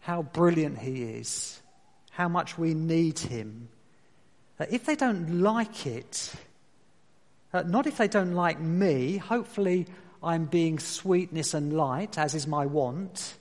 how 0.00 0.22
brilliant 0.22 0.78
he 0.78 1.02
is, 1.02 1.62
how 2.10 2.28
much 2.28 2.58
we 2.58 2.74
need 2.74 3.18
him, 3.18 3.68
uh, 4.58 4.66
if 4.70 4.84
they 4.84 4.96
don't 4.96 5.40
like 5.40 5.86
it, 5.86 6.32
Uh, 7.52 7.62
not 7.66 7.88
if 7.88 7.96
they 7.96 8.06
don't 8.06 8.34
like 8.34 8.60
me. 8.60 9.16
Hopefully, 9.16 9.84
I'm 10.22 10.44
being 10.44 10.78
sweetness 10.78 11.52
and 11.52 11.72
light, 11.72 12.16
as 12.16 12.32
is 12.36 12.46
my 12.46 12.64
want. 12.64 13.34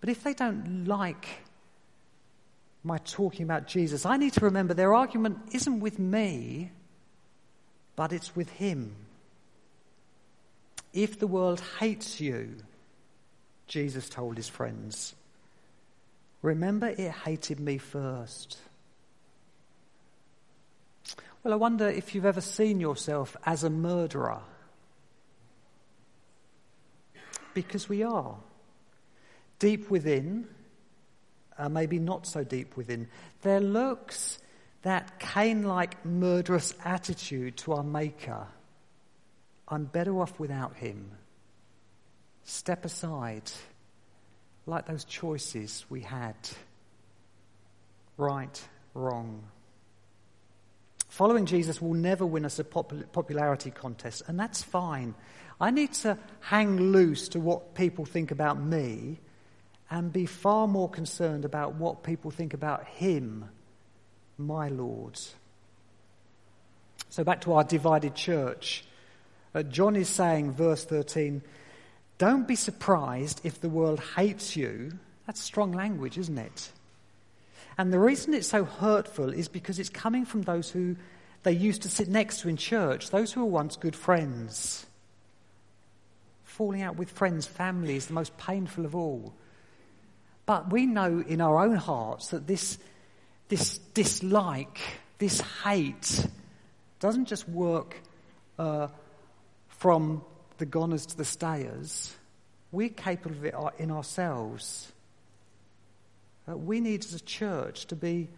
But 0.00 0.08
if 0.08 0.22
they 0.24 0.32
don't 0.32 0.86
like 0.86 1.26
my 2.84 2.98
talking 2.98 3.44
about 3.44 3.66
Jesus, 3.66 4.04
I 4.04 4.16
need 4.16 4.32
to 4.34 4.44
remember 4.44 4.74
their 4.74 4.94
argument 4.94 5.38
isn't 5.52 5.80
with 5.80 5.98
me, 5.98 6.72
but 7.96 8.12
it's 8.12 8.34
with 8.34 8.50
Him. 8.50 8.94
If 10.92 11.18
the 11.18 11.26
world 11.26 11.62
hates 11.78 12.20
you, 12.20 12.56
Jesus 13.66 14.08
told 14.08 14.36
his 14.36 14.48
friends, 14.48 15.14
remember 16.42 16.88
it 16.88 17.10
hated 17.10 17.58
me 17.58 17.78
first. 17.78 18.58
Well, 21.42 21.54
I 21.54 21.56
wonder 21.56 21.88
if 21.88 22.14
you've 22.14 22.26
ever 22.26 22.42
seen 22.42 22.80
yourself 22.80 23.36
as 23.46 23.64
a 23.64 23.70
murderer. 23.70 24.40
Because 27.54 27.88
we 27.88 28.02
are. 28.02 28.36
Deep 29.58 29.90
within, 29.90 30.46
uh, 31.58 31.68
maybe 31.68 31.98
not 31.98 32.26
so 32.26 32.44
deep 32.44 32.76
within, 32.76 33.08
there 33.42 33.60
lurks 33.60 34.38
that 34.82 35.18
Cain 35.18 35.62
like 35.62 36.04
murderous 36.04 36.74
attitude 36.84 37.56
to 37.58 37.72
our 37.72 37.84
Maker. 37.84 38.46
I'm 39.68 39.84
better 39.84 40.20
off 40.20 40.38
without 40.38 40.76
him. 40.76 41.12
Step 42.44 42.84
aside, 42.84 43.50
like 44.66 44.86
those 44.86 45.04
choices 45.04 45.84
we 45.88 46.00
had. 46.00 46.34
Right, 48.16 48.60
wrong. 48.94 49.44
Following 51.08 51.46
Jesus 51.46 51.80
will 51.80 51.94
never 51.94 52.26
win 52.26 52.44
us 52.44 52.58
a 52.58 52.64
popularity 52.64 53.70
contest, 53.70 54.22
and 54.26 54.38
that's 54.38 54.62
fine. 54.62 55.14
I 55.60 55.70
need 55.70 55.92
to 55.94 56.18
hang 56.40 56.76
loose 56.90 57.28
to 57.28 57.40
what 57.40 57.74
people 57.74 58.04
think 58.04 58.30
about 58.30 58.58
me 58.58 59.20
and 59.92 60.10
be 60.10 60.24
far 60.24 60.66
more 60.66 60.88
concerned 60.88 61.44
about 61.44 61.74
what 61.74 62.02
people 62.02 62.30
think 62.30 62.54
about 62.54 62.86
Him, 62.86 63.44
my 64.38 64.68
Lord. 64.68 65.20
So, 67.10 67.22
back 67.22 67.42
to 67.42 67.52
our 67.52 67.62
divided 67.62 68.14
church. 68.14 68.86
Uh, 69.54 69.62
John 69.62 69.94
is 69.94 70.08
saying, 70.08 70.52
verse 70.52 70.86
13, 70.86 71.42
don't 72.16 72.48
be 72.48 72.56
surprised 72.56 73.42
if 73.44 73.60
the 73.60 73.68
world 73.68 74.00
hates 74.16 74.56
you. 74.56 74.92
That's 75.26 75.42
strong 75.42 75.72
language, 75.72 76.16
isn't 76.16 76.38
it? 76.38 76.72
And 77.76 77.92
the 77.92 77.98
reason 77.98 78.32
it's 78.32 78.48
so 78.48 78.64
hurtful 78.64 79.28
is 79.28 79.48
because 79.48 79.78
it's 79.78 79.90
coming 79.90 80.24
from 80.24 80.40
those 80.40 80.70
who 80.70 80.96
they 81.42 81.52
used 81.52 81.82
to 81.82 81.90
sit 81.90 82.08
next 82.08 82.40
to 82.40 82.48
in 82.48 82.56
church, 82.56 83.10
those 83.10 83.30
who 83.30 83.40
were 83.40 83.46
once 83.50 83.76
good 83.76 83.94
friends. 83.94 84.86
Falling 86.44 86.80
out 86.80 86.96
with 86.96 87.10
friends, 87.10 87.44
family 87.46 87.96
is 87.96 88.06
the 88.06 88.14
most 88.14 88.38
painful 88.38 88.86
of 88.86 88.96
all. 88.96 89.34
But 90.46 90.72
we 90.72 90.86
know 90.86 91.22
in 91.26 91.40
our 91.40 91.64
own 91.64 91.76
hearts 91.76 92.28
that 92.28 92.46
this, 92.46 92.78
this 93.48 93.78
dislike, 93.94 94.80
this 95.18 95.40
hate, 95.64 96.26
doesn't 97.00 97.26
just 97.26 97.48
work 97.48 97.96
uh, 98.58 98.88
from 99.68 100.24
the 100.58 100.66
goners 100.66 101.06
to 101.06 101.16
the 101.16 101.24
stayers. 101.24 102.14
We're 102.70 102.88
capable 102.88 103.36
of 103.36 103.44
it 103.44 103.54
in 103.78 103.90
ourselves. 103.90 104.90
Uh, 106.48 106.56
we 106.56 106.80
need 106.80 107.04
as 107.04 107.14
a 107.14 107.20
church 107.20 107.86
to 107.86 107.96
be 107.96 108.28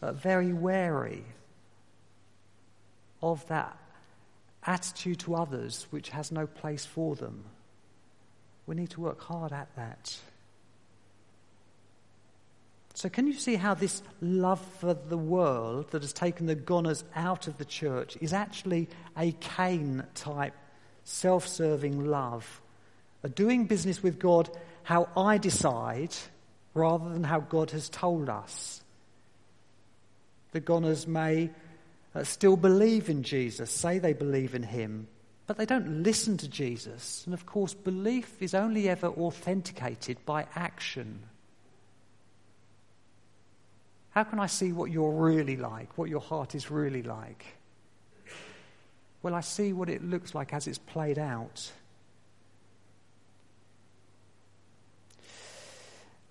uh, 0.00 0.12
very 0.12 0.52
wary 0.52 1.24
of 3.22 3.46
that 3.48 3.76
attitude 4.64 5.20
to 5.20 5.34
others 5.34 5.86
which 5.90 6.10
has 6.10 6.32
no 6.32 6.46
place 6.46 6.84
for 6.84 7.14
them. 7.14 7.44
We 8.66 8.74
need 8.74 8.90
to 8.90 9.00
work 9.00 9.20
hard 9.20 9.52
at 9.52 9.74
that. 9.76 10.16
So, 12.94 13.08
can 13.08 13.26
you 13.26 13.32
see 13.32 13.54
how 13.54 13.74
this 13.74 14.02
love 14.20 14.60
for 14.78 14.92
the 14.92 15.16
world 15.16 15.90
that 15.92 16.02
has 16.02 16.12
taken 16.12 16.46
the 16.46 16.54
goners 16.54 17.04
out 17.14 17.46
of 17.46 17.56
the 17.56 17.64
church 17.64 18.18
is 18.20 18.32
actually 18.32 18.88
a 19.16 19.32
Cain 19.32 20.04
type 20.14 20.54
self 21.04 21.48
serving 21.48 22.06
love? 22.06 22.60
A 23.22 23.28
doing 23.28 23.66
business 23.66 24.02
with 24.02 24.18
God 24.18 24.50
how 24.82 25.08
I 25.16 25.38
decide 25.38 26.14
rather 26.74 27.08
than 27.10 27.24
how 27.24 27.40
God 27.40 27.70
has 27.70 27.88
told 27.88 28.28
us. 28.28 28.82
The 30.52 30.60
goners 30.60 31.06
may 31.06 31.50
uh, 32.14 32.24
still 32.24 32.56
believe 32.56 33.08
in 33.08 33.22
Jesus, 33.22 33.70
say 33.70 33.98
they 33.98 34.12
believe 34.12 34.54
in 34.54 34.62
him, 34.62 35.06
but 35.46 35.56
they 35.56 35.66
don't 35.66 36.02
listen 36.02 36.36
to 36.38 36.48
Jesus. 36.48 37.22
And 37.24 37.34
of 37.34 37.46
course, 37.46 37.74
belief 37.74 38.40
is 38.40 38.54
only 38.54 38.88
ever 38.88 39.08
authenticated 39.08 40.18
by 40.26 40.46
action. 40.54 41.20
How 44.12 44.24
can 44.24 44.38
I 44.38 44.46
see 44.46 44.72
what 44.72 44.90
you're 44.90 45.10
really 45.10 45.56
like, 45.56 45.96
what 45.96 46.10
your 46.10 46.20
heart 46.20 46.54
is 46.54 46.70
really 46.70 47.02
like? 47.02 47.46
Well, 49.22 49.34
I 49.34 49.40
see 49.40 49.72
what 49.72 49.88
it 49.88 50.02
looks 50.04 50.34
like 50.34 50.52
as 50.52 50.66
it's 50.66 50.78
played 50.78 51.18
out. 51.18 51.72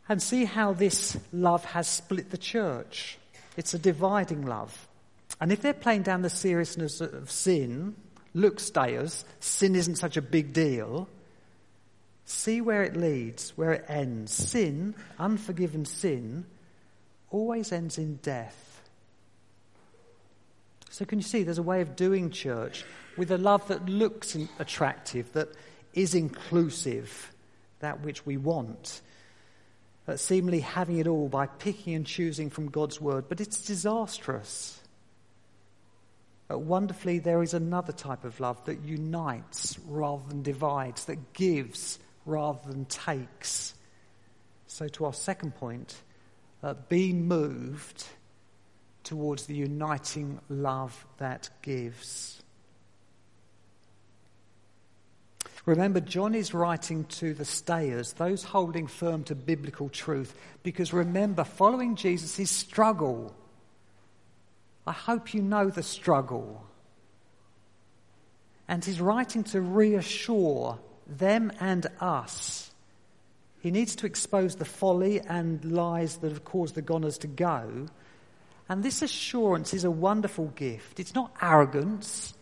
And 0.07 0.21
see 0.21 0.45
how 0.45 0.73
this 0.73 1.17
love 1.31 1.63
has 1.65 1.87
split 1.87 2.31
the 2.31 2.37
church. 2.37 3.17
It's 3.57 3.73
a 3.73 3.79
dividing 3.79 4.45
love. 4.45 4.87
And 5.39 5.51
if 5.51 5.61
they're 5.61 5.73
playing 5.73 6.03
down 6.03 6.21
the 6.21 6.29
seriousness 6.29 7.01
of 7.01 7.31
sin, 7.31 7.95
look, 8.33 8.59
stayers, 8.59 9.25
sin 9.39 9.75
isn't 9.75 9.95
such 9.95 10.17
a 10.17 10.21
big 10.21 10.53
deal. 10.53 11.07
See 12.25 12.61
where 12.61 12.83
it 12.83 12.95
leads, 12.95 13.57
where 13.57 13.71
it 13.71 13.85
ends. 13.87 14.33
Sin, 14.33 14.93
unforgiven 15.17 15.85
sin, 15.85 16.45
always 17.31 17.71
ends 17.71 17.97
in 17.97 18.17
death. 18.17 18.81
So, 20.89 21.05
can 21.05 21.19
you 21.19 21.23
see 21.23 21.43
there's 21.43 21.57
a 21.57 21.63
way 21.63 21.81
of 21.81 21.95
doing 21.95 22.29
church 22.29 22.83
with 23.17 23.31
a 23.31 23.37
love 23.37 23.67
that 23.69 23.87
looks 23.87 24.37
attractive, 24.59 25.31
that 25.33 25.49
is 25.93 26.13
inclusive, 26.13 27.31
that 27.79 28.01
which 28.01 28.25
we 28.25 28.37
want, 28.37 29.01
uh, 30.07 30.17
seemingly 30.17 30.59
having 30.59 30.99
it 30.99 31.07
all 31.07 31.29
by 31.29 31.45
picking 31.45 31.95
and 31.95 32.05
choosing 32.05 32.49
from 32.49 32.69
God's 32.69 32.99
word, 32.99 33.25
but 33.29 33.39
it's 33.39 33.61
disastrous. 33.61 34.81
Uh, 36.51 36.57
wonderfully, 36.57 37.19
there 37.19 37.41
is 37.41 37.53
another 37.53 37.93
type 37.93 38.25
of 38.25 38.39
love 38.39 38.63
that 38.65 38.83
unites 38.83 39.79
rather 39.87 40.23
than 40.27 40.41
divides, 40.41 41.05
that 41.05 41.33
gives 41.33 41.99
rather 42.25 42.59
than 42.67 42.85
takes. 42.85 43.73
So, 44.67 44.87
to 44.89 45.05
our 45.05 45.13
second 45.13 45.55
point, 45.55 46.01
uh, 46.63 46.75
be 46.89 47.13
moved 47.13 48.05
towards 49.03 49.45
the 49.45 49.55
uniting 49.55 50.39
love 50.49 51.05
that 51.17 51.49
gives. 51.61 52.41
Remember, 55.65 55.99
John 55.99 56.33
is 56.33 56.53
writing 56.53 57.05
to 57.05 57.33
the 57.33 57.45
stayers, 57.45 58.13
those 58.13 58.43
holding 58.43 58.87
firm 58.87 59.23
to 59.25 59.35
biblical 59.35 59.89
truth, 59.89 60.33
because 60.63 60.91
remember, 60.91 61.43
following 61.43 61.95
Jesus 61.95 62.39
is 62.39 62.49
struggle. 62.49 63.35
I 64.87 64.91
hope 64.91 65.33
you 65.33 65.41
know 65.41 65.69
the 65.69 65.83
struggle. 65.83 66.65
And 68.67 68.83
he's 68.83 68.99
writing 68.99 69.43
to 69.45 69.61
reassure 69.61 70.79
them 71.05 71.51
and 71.59 71.85
us 71.99 72.70
he 73.61 73.69
needs 73.69 73.95
to 73.97 74.07
expose 74.07 74.55
the 74.55 74.65
folly 74.65 75.21
and 75.21 75.63
lies 75.63 76.17
that 76.17 76.31
have 76.31 76.43
caused 76.43 76.73
the 76.73 76.81
goners 76.81 77.19
to 77.19 77.27
go. 77.27 77.85
And 78.67 78.81
this 78.81 79.03
assurance 79.03 79.73
is 79.75 79.83
a 79.83 79.91
wonderful 79.91 80.47
gift. 80.47 80.99
It's 80.99 81.13
not 81.13 81.31
arrogance, 81.39 82.33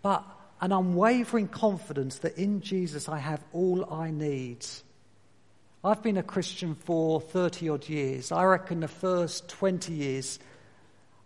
but 0.00 0.24
an 0.60 0.70
unwavering 0.70 1.48
confidence 1.48 2.18
that 2.18 2.38
in 2.38 2.60
Jesus 2.60 3.08
I 3.08 3.18
have 3.18 3.42
all 3.52 3.92
I 3.92 4.12
need. 4.12 4.64
I've 5.82 6.04
been 6.04 6.16
a 6.16 6.22
Christian 6.22 6.76
for 6.76 7.20
30 7.20 7.68
odd 7.70 7.88
years. 7.88 8.30
I 8.30 8.44
reckon 8.44 8.80
the 8.80 8.88
first 8.88 9.48
20 9.48 9.92
years 9.92 10.38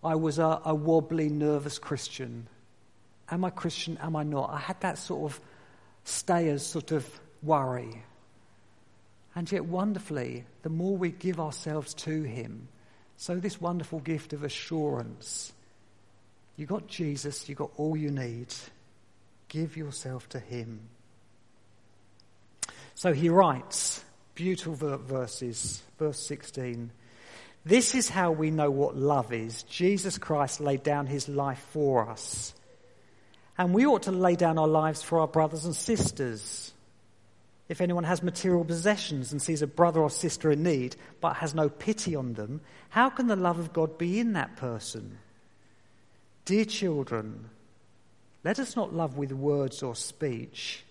I 0.03 0.15
was 0.15 0.39
a, 0.39 0.61
a 0.65 0.75
wobbly, 0.75 1.29
nervous 1.29 1.79
Christian. 1.79 2.47
Am 3.31 3.45
I 3.45 3.51
Christian? 3.51 3.99
Am 3.99 4.17
I 4.17 4.23
not? 4.23 4.51
I 4.51 4.59
had 4.59 4.81
that 4.81 4.97
sort 4.97 5.31
of 5.31 5.41
stayers 6.05 6.65
sort 6.65 6.93
of 6.93 7.07
worry. 7.43 8.05
And 9.35 9.51
yet, 9.51 9.65
wonderfully, 9.65 10.45
the 10.63 10.69
more 10.69 10.97
we 10.97 11.11
give 11.11 11.41
ourselves 11.41 11.95
to 11.95 12.23
Him, 12.23 12.69
so 13.17 13.37
this 13.37 13.61
wonderful 13.61 14.01
gift 14.01 14.33
of 14.33 14.43
assurance. 14.45 15.53
You 16.57 16.67
got 16.67 16.87
Jesus, 16.87 17.49
you 17.49 17.55
got 17.55 17.71
all 17.77 17.97
you 17.97 18.11
need. 18.11 18.53
Give 19.49 19.77
yourself 19.77 20.29
to 20.31 20.39
Him. 20.39 20.81
So 22.95 23.13
he 23.13 23.29
writes, 23.29 24.05
beautiful 24.35 24.75
verses, 24.75 25.83
verse 25.99 26.19
16. 26.27 26.91
This 27.65 27.95
is 27.95 28.09
how 28.09 28.33
we 28.33 28.51
know 28.51 28.71
what 28.71 28.97
love 28.97 29.33
is. 29.33 29.63
Jesus 29.65 30.19
Christ 30.19 30.61
laid 30.61 30.83
down 30.83 31.07
his 31.07 31.29
life 31.29 31.65
for 31.71 32.09
us. 32.09 32.55
And 33.57 33.73
we 33.73 33.87
ought 33.87 34.05
to 34.05 34.13
lay 34.13 34.35
down 34.35 34.59
our 34.59 34.69
lives 34.69 35.03
for 35.03 35.21
our 35.21 35.29
brothers 35.29 35.65
and 35.65 35.75
sisters. 35.75 36.72
If 37.73 37.81
anyone 37.81 38.05
has 38.05 38.23
material 38.23 38.67
possessions 38.67 39.33
and 39.33 39.41
sees 39.41 39.63
a 39.63 39.67
brother 39.67 40.03
or 40.03 40.11
sister 40.11 40.51
in 40.51 40.63
need 40.63 40.95
but 41.23 41.37
has 41.37 41.55
no 41.55 41.71
pity 41.71 42.15
on 42.15 42.35
them, 42.35 42.61
how 42.91 43.09
can 43.09 43.29
the 43.29 43.35
love 43.35 43.59
of 43.59 43.73
God 43.73 43.97
be 43.97 44.21
in 44.21 44.35
that 44.35 44.57
person? 44.57 45.17
Dear 46.45 46.67
children, 46.67 47.49
let 48.45 48.59
us 48.59 48.77
not 48.77 48.93
love 48.93 49.17
with 49.17 49.33
words 49.33 49.83
or 49.83 49.95
speech, 49.95 50.85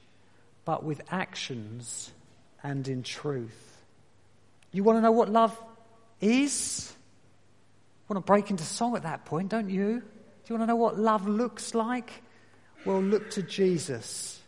but 0.65 0.84
with 0.84 1.02
actions 1.12 2.10
and 2.63 2.88
in 2.88 3.04
truth. 3.04 3.78
You 4.72 4.84
want 4.84 4.98
to 4.98 5.02
know 5.04 5.12
what 5.12 5.30
love 5.30 5.56
is? 6.20 6.91
want 8.10 8.26
to 8.26 8.28
break 8.28 8.50
into 8.50 8.63
song 8.63 8.96
at 8.96 9.04
that 9.04 9.26
point, 9.26 9.50
don't 9.50 9.70
you? 9.70 10.00
Do 10.00 10.48
you 10.48 10.56
want 10.56 10.63
to 10.63 10.65
know 10.65 10.76
what 10.78 10.98
love 10.98 11.28
looks 11.28 11.76
like? 11.76 12.24
Well, 12.86 13.04
look 13.04 13.30
to 13.32 13.44
Jesus. 13.44 14.40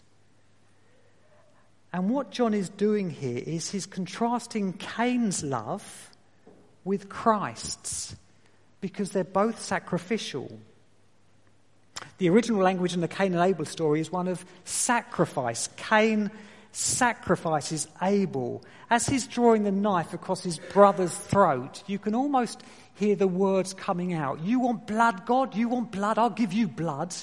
And 1.93 2.09
what 2.09 2.31
John 2.31 2.55
is 2.55 2.69
doing 2.69 3.11
here 3.11 3.37
is 3.45 3.69
he's 3.69 3.85
contrasting 3.85 4.73
Cain's 4.73 5.43
love 5.43 6.09
with 6.83 7.07
Christ's 7.07 8.15
because 8.81 9.11
they're 9.11 9.23
both 9.23 9.61
sacrificial. 9.61 10.59
The 12.17 12.29
original 12.29 12.61
language 12.61 12.95
in 12.95 13.01
the 13.01 13.07
Cain 13.07 13.33
and 13.33 13.43
Abel 13.43 13.65
story 13.65 14.01
is 14.01 14.11
one 14.11 14.27
of 14.27 14.43
sacrifice. 14.65 15.69
Cain 15.77 16.31
sacrifices 16.71 17.87
Abel. 18.01 18.63
As 18.89 19.05
he's 19.05 19.27
drawing 19.27 19.63
the 19.63 19.71
knife 19.71 20.13
across 20.13 20.41
his 20.41 20.57
brother's 20.57 21.15
throat, 21.15 21.83
you 21.85 21.99
can 21.99 22.15
almost 22.15 22.63
hear 22.95 23.15
the 23.15 23.27
words 23.27 23.73
coming 23.73 24.13
out. 24.13 24.41
You 24.41 24.59
want 24.59 24.87
blood, 24.87 25.27
God? 25.27 25.55
You 25.55 25.69
want 25.69 25.91
blood? 25.91 26.17
I'll 26.17 26.31
give 26.31 26.53
you 26.53 26.67
blood. 26.67 27.15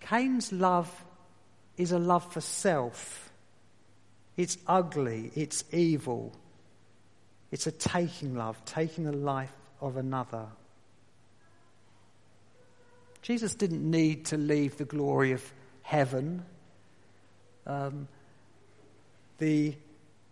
Cain's 0.00 0.52
love 0.52 1.04
is 1.78 1.92
a 1.92 1.98
love 1.98 2.30
for 2.32 2.40
self. 2.40 3.30
It's 4.36 4.58
ugly, 4.66 5.32
it's 5.34 5.64
evil. 5.72 6.32
It's 7.50 7.66
a 7.66 7.72
taking 7.72 8.34
love, 8.34 8.62
taking 8.64 9.04
the 9.04 9.12
life 9.12 9.52
of 9.80 9.96
another. 9.96 10.46
Jesus 13.22 13.54
didn't 13.54 13.88
need 13.88 14.26
to 14.26 14.36
leave 14.36 14.76
the 14.76 14.84
glory 14.84 15.32
of 15.32 15.52
heaven. 15.82 16.44
Um, 17.66 18.08
the, 19.38 19.74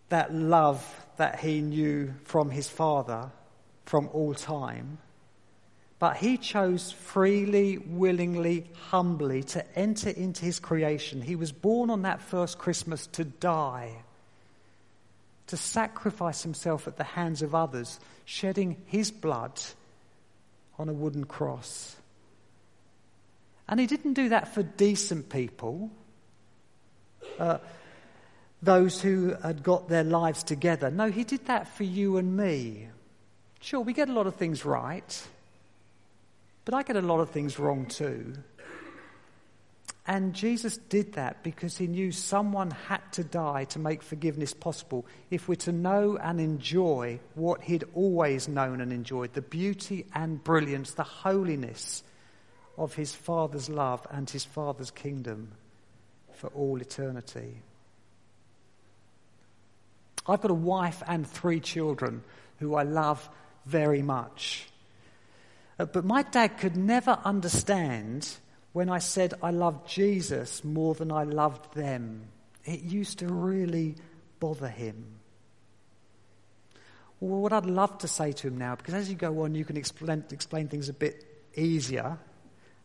that 0.09 0.35
love 0.35 0.85
that 1.17 1.41
he 1.41 1.61
knew 1.61 2.15
from 2.25 2.51
his 2.51 2.69
Father 2.69 3.31
from 3.87 4.09
all 4.13 4.35
time. 4.35 4.99
But 5.99 6.19
he 6.19 6.37
chose 6.37 6.93
freely, 6.93 7.79
willingly, 7.79 8.67
humbly 8.91 9.43
to 9.45 9.79
enter 9.79 10.11
into 10.11 10.45
his 10.45 10.59
creation. 10.59 11.23
He 11.23 11.37
was 11.37 11.53
born 11.53 11.89
on 11.89 12.03
that 12.03 12.21
first 12.21 12.59
Christmas 12.59 13.07
to 13.09 13.25
die, 13.25 13.93
to 15.47 15.57
sacrifice 15.57 16.43
himself 16.43 16.87
at 16.87 16.97
the 16.97 17.05
hands 17.05 17.41
of 17.41 17.55
others, 17.55 17.99
shedding 18.27 18.77
his 18.87 19.11
blood 19.11 19.59
on 20.79 20.89
a 20.91 20.93
wooden 20.93 21.25
cross. 21.25 21.97
And 23.69 23.81
he 23.81 23.87
didn't 23.87 24.13
do 24.13 24.29
that 24.29 24.55
for 24.55 24.63
decent 24.63 25.31
people, 25.31 25.91
uh, 27.39 27.59
those 28.63 29.01
who 29.01 29.35
had 29.43 29.63
got 29.63 29.89
their 29.89 30.05
lives 30.05 30.43
together. 30.43 30.91
No, 30.91 31.11
he 31.11 31.25
did 31.25 31.47
that 31.47 31.69
for 31.69 31.85
you 31.85 32.19
and 32.19 32.37
me. 32.37 32.89
Sure, 33.61 33.81
we 33.81 33.93
get 33.93 34.09
a 34.09 34.13
lot 34.13 34.27
of 34.27 34.37
things 34.37 34.65
right, 34.65 35.27
but 36.67 36.75
I 36.75 36.83
get 36.83 36.97
a 36.97 37.01
lot 37.01 37.21
of 37.21 37.31
things 37.31 37.59
wrong 37.59 37.87
too. 37.87 38.35
And 40.09 40.35
Jesus 40.35 40.77
did 40.77 41.15
that 41.15 41.43
because 41.43 41.79
he 41.79 41.87
knew 41.87 42.13
someone 42.13 42.71
had 42.71 43.01
to 43.13 43.25
die 43.25 43.65
to 43.67 43.79
make 43.79 44.03
forgiveness 44.03 44.53
possible 44.53 45.07
if 45.31 45.49
we're 45.49 45.57
to 45.57 45.73
know 45.73 46.17
and 46.17 46.41
enjoy 46.41 47.19
what 47.35 47.63
he'd 47.63 47.85
always 47.95 48.47
known 48.47 48.81
and 48.81 48.93
enjoyed 48.93 49.33
the 49.33 49.43
beauty 49.43 50.07
and 50.15 50.43
brilliance, 50.43 50.93
the 50.93 51.03
holiness 51.03 52.05
of 52.77 52.95
his 52.95 53.15
Father's 53.15 53.69
love 53.69 54.07
and 54.11 54.29
his 54.29 54.45
Father's 54.45 54.91
kingdom 54.91 55.53
for 56.35 56.49
all 56.49 56.81
eternity. 56.81 57.63
I've 60.29 60.41
got 60.41 60.51
a 60.51 60.55
wife 60.55 61.03
and 61.07 61.27
three 61.27 61.61
children 61.61 62.23
who 62.59 62.75
I 62.75 62.83
love 62.83 63.29
very 63.65 64.03
much. 64.03 64.69
Uh, 65.79 65.85
but 65.85 66.05
my 66.05 66.23
dad 66.23 66.59
could 66.59 66.77
never 66.77 67.19
understand 67.25 68.29
when 68.73 68.89
I 68.89 68.99
said 68.99 69.35
I 69.43 69.51
loved 69.51 69.89
Jesus 69.89 70.65
more 70.65 70.95
than 70.95 71.11
I 71.11 71.25
loved 71.25 71.75
them. 71.75 72.23
It 72.65 72.83
used 72.83 73.19
to 73.21 73.29
really 73.29 73.97
bother 74.41 74.69
him. 74.69 75.05
Well, 77.21 77.41
what 77.41 77.53
I'd 77.53 77.67
love 77.67 77.99
to 77.99 78.09
say 78.09 78.33
to 78.33 78.49
him 78.49 78.59
now, 78.59 78.75
because 78.77 78.95
as 78.95 79.09
you 79.09 79.15
go 79.15 79.43
on, 79.43 79.55
you 79.55 79.65
can 79.65 79.77
explain, 79.77 80.25
explain 80.31 80.69
things 80.69 80.89
a 80.89 80.93
bit 80.93 81.25
easier, 81.57 82.19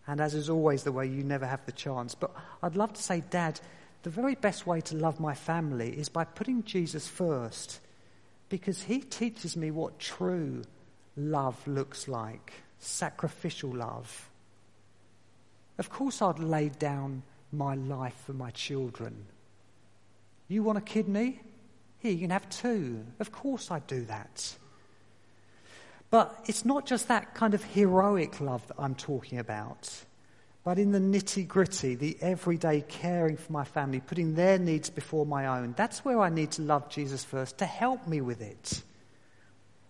and 0.07 0.21
as 0.21 0.33
is 0.33 0.49
always 0.49 0.83
the 0.83 0.91
way, 0.91 1.07
you 1.07 1.23
never 1.23 1.45
have 1.45 1.65
the 1.65 1.73
chance. 1.73 2.15
But 2.15 2.33
I'd 2.63 2.77
love 2.77 2.93
to 2.93 3.03
say, 3.03 3.23
Dad, 3.29 3.59
the 4.03 4.09
very 4.09 4.35
best 4.35 4.65
way 4.65 4.81
to 4.81 4.95
love 4.95 5.19
my 5.19 5.33
family 5.33 5.89
is 5.89 6.09
by 6.09 6.23
putting 6.23 6.63
Jesus 6.63 7.07
first 7.07 7.81
because 8.49 8.83
he 8.83 8.99
teaches 8.99 9.55
me 9.57 9.71
what 9.71 9.99
true 9.99 10.63
love 11.15 11.67
looks 11.67 12.07
like 12.07 12.53
sacrificial 12.81 13.71
love. 13.71 14.29
Of 15.77 15.89
course, 15.89 16.21
I'd 16.21 16.39
lay 16.39 16.69
down 16.69 17.23
my 17.51 17.75
life 17.75 18.15
for 18.25 18.33
my 18.33 18.51
children. 18.51 19.25
You 20.47 20.63
want 20.63 20.77
a 20.77 20.81
kidney? 20.81 21.39
Here, 21.99 22.11
you 22.11 22.19
can 22.19 22.31
have 22.31 22.49
two. 22.49 23.05
Of 23.19 23.31
course, 23.31 23.71
I'd 23.71 23.87
do 23.87 24.03
that. 24.05 24.55
But 26.09 26.43
it's 26.45 26.65
not 26.65 26.85
just 26.85 27.07
that 27.07 27.35
kind 27.35 27.53
of 27.53 27.63
heroic 27.63 28.41
love 28.41 28.67
that 28.67 28.75
I'm 28.77 28.95
talking 28.95 29.39
about. 29.39 29.89
But 30.63 30.77
in 30.77 30.91
the 30.91 30.99
nitty 30.99 31.47
gritty, 31.47 31.95
the 31.95 32.17
everyday 32.21 32.81
caring 32.81 33.37
for 33.37 33.51
my 33.51 33.63
family, 33.63 33.99
putting 33.99 34.35
their 34.35 34.59
needs 34.59 34.89
before 34.89 35.25
my 35.25 35.47
own, 35.47 35.73
that's 35.75 36.05
where 36.05 36.19
I 36.19 36.29
need 36.29 36.51
to 36.51 36.61
love 36.61 36.89
Jesus 36.89 37.23
first 37.23 37.57
to 37.59 37.65
help 37.65 38.07
me 38.07 38.21
with 38.21 38.41
it. 38.41 38.83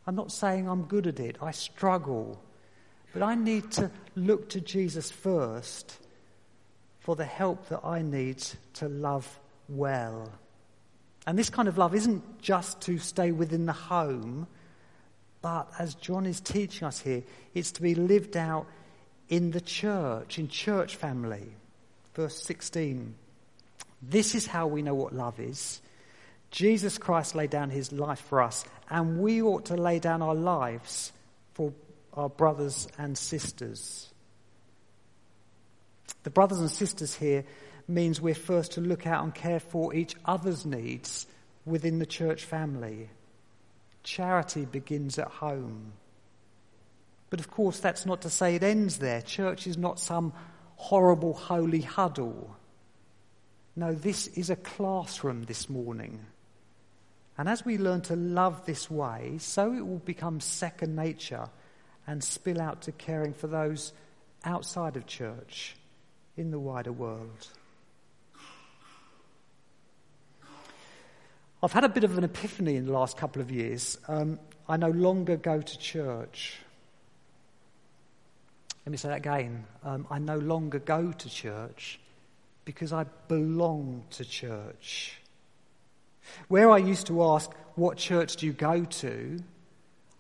I'm 0.08 0.16
not 0.16 0.32
saying 0.32 0.70
I'm 0.70 0.84
good 0.84 1.08
at 1.08 1.20
it, 1.20 1.38
I 1.42 1.52
struggle. 1.52 2.42
But 3.14 3.24
I 3.24 3.36
need 3.36 3.72
to 3.74 3.92
look 4.16 4.50
to 4.50 4.62
Jesus 4.62 5.12
first 5.12 5.98
for 7.00 7.16
the 7.16 7.26
help 7.26 7.68
that 7.70 7.82
I 7.84 8.02
need 8.02 8.44
to 8.76 8.88
love 8.88 9.40
well. 9.68 10.32
And 11.28 11.38
this 11.38 11.50
kind 11.50 11.68
of 11.68 11.78
love 11.78 11.94
isn't 11.94 12.42
just 12.42 12.82
to 12.82 12.98
stay 12.98 13.32
within 13.32 13.66
the 13.66 13.74
home, 13.74 14.48
but 15.42 15.72
as 15.78 15.96
John 15.96 16.26
is 16.26 16.40
teaching 16.40 16.88
us 16.88 17.00
here, 17.00 17.24
it's 17.54 17.72
to 17.74 17.82
be 17.82 17.96
lived 17.96 18.38
out 18.38 18.68
in 19.30 19.52
the 19.52 19.62
church, 19.62 20.40
in 20.40 20.48
church 20.48 20.96
family. 20.96 21.56
Verse 22.14 22.42
16. 22.44 23.16
This 24.02 24.36
is 24.36 24.48
how 24.48 24.68
we 24.68 24.82
know 24.82 24.96
what 24.96 25.14
love 25.14 25.40
is. 25.40 25.82
Jesus 26.50 26.98
Christ 26.98 27.34
laid 27.34 27.50
down 27.50 27.70
his 27.70 27.92
life 27.92 28.20
for 28.20 28.42
us, 28.42 28.66
and 28.90 29.20
we 29.20 29.42
ought 29.42 29.66
to 29.66 29.76
lay 29.76 30.00
down 30.00 30.22
our 30.22 30.36
lives 30.36 31.14
for 31.54 31.72
our 32.14 32.30
brothers 32.30 32.88
and 32.98 33.18
sisters. 33.18 34.10
The 36.24 36.30
brothers 36.30 36.60
and 36.60 36.70
sisters 36.70 37.16
here 37.16 37.46
means 37.88 38.22
we're 38.22 38.36
first 38.36 38.74
to 38.74 38.82
look 38.82 39.08
out 39.08 39.24
and 39.24 39.34
care 39.34 39.60
for 39.60 39.94
each 39.94 40.16
other's 40.26 40.66
needs 40.66 41.28
within 41.66 42.00
the 42.00 42.06
church 42.06 42.46
family. 42.46 43.10
Charity 44.04 44.66
begins 44.66 45.20
at 45.20 45.28
home. 45.28 45.94
But 47.30 47.40
of 47.40 47.50
course, 47.50 47.80
that's 47.80 48.06
not 48.06 48.22
to 48.22 48.30
say 48.30 48.56
it 48.56 48.64
ends 48.64 48.98
there. 48.98 49.22
Church 49.22 49.68
is 49.68 49.78
not 49.78 50.00
some 50.00 50.34
horrible 50.76 51.34
holy 51.34 51.82
huddle. 51.82 52.56
No, 53.76 53.94
this 53.94 54.28
is 54.28 54.50
a 54.50 54.56
classroom 54.56 55.44
this 55.44 55.70
morning. 55.70 56.20
And 57.38 57.48
as 57.48 57.64
we 57.64 57.78
learn 57.78 58.02
to 58.02 58.16
love 58.16 58.66
this 58.66 58.92
way, 58.92 59.38
so 59.40 59.74
it 59.74 59.88
will 59.88 60.00
become 60.00 60.40
second 60.40 60.96
nature 60.96 61.48
and 62.08 62.24
spill 62.24 62.62
out 62.62 62.82
to 62.84 62.92
caring 62.92 63.34
for 63.34 63.48
those 63.48 63.94
outside 64.44 64.96
of 64.98 65.06
church 65.06 65.76
in 66.38 66.52
the 66.52 66.60
wider 66.60 66.92
world. 66.92 67.48
I've 71.64 71.74
had 71.74 71.84
a 71.84 71.90
bit 71.90 72.04
of 72.04 72.18
an 72.18 72.24
epiphany 72.24 72.76
in 72.76 72.88
the 72.88 72.92
last 72.92 73.18
couple 73.18 73.42
of 73.42 73.52
years. 73.52 73.98
Um, 74.08 74.40
I 74.68 74.78
no 74.78 74.90
longer 74.90 75.38
go 75.38 75.62
to 75.62 75.78
church. 75.78 76.58
Let 78.86 78.92
me 78.92 78.98
say 78.98 79.10
that 79.10 79.18
again. 79.18 79.66
Um, 79.84 80.08
I 80.10 80.18
no 80.18 80.38
longer 80.38 80.80
go 80.80 81.12
to 81.12 81.30
church 81.30 82.00
because 82.66 82.92
I 82.92 83.06
belong 83.28 84.04
to 84.12 84.26
church. 84.26 85.18
Where 86.48 86.72
I 86.72 86.78
used 86.78 87.08
to 87.08 87.24
ask, 87.24 87.52
What 87.76 87.98
church 87.98 88.38
do 88.38 88.48
you 88.48 88.54
go 88.54 88.86
to? 88.86 89.40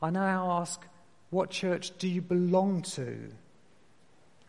I 0.01 0.09
now 0.11 0.59
ask, 0.59 0.81
What 1.31 1.49
church 1.49 1.97
do 1.97 2.07
you 2.07 2.21
belong 2.21 2.83
to? 2.93 3.29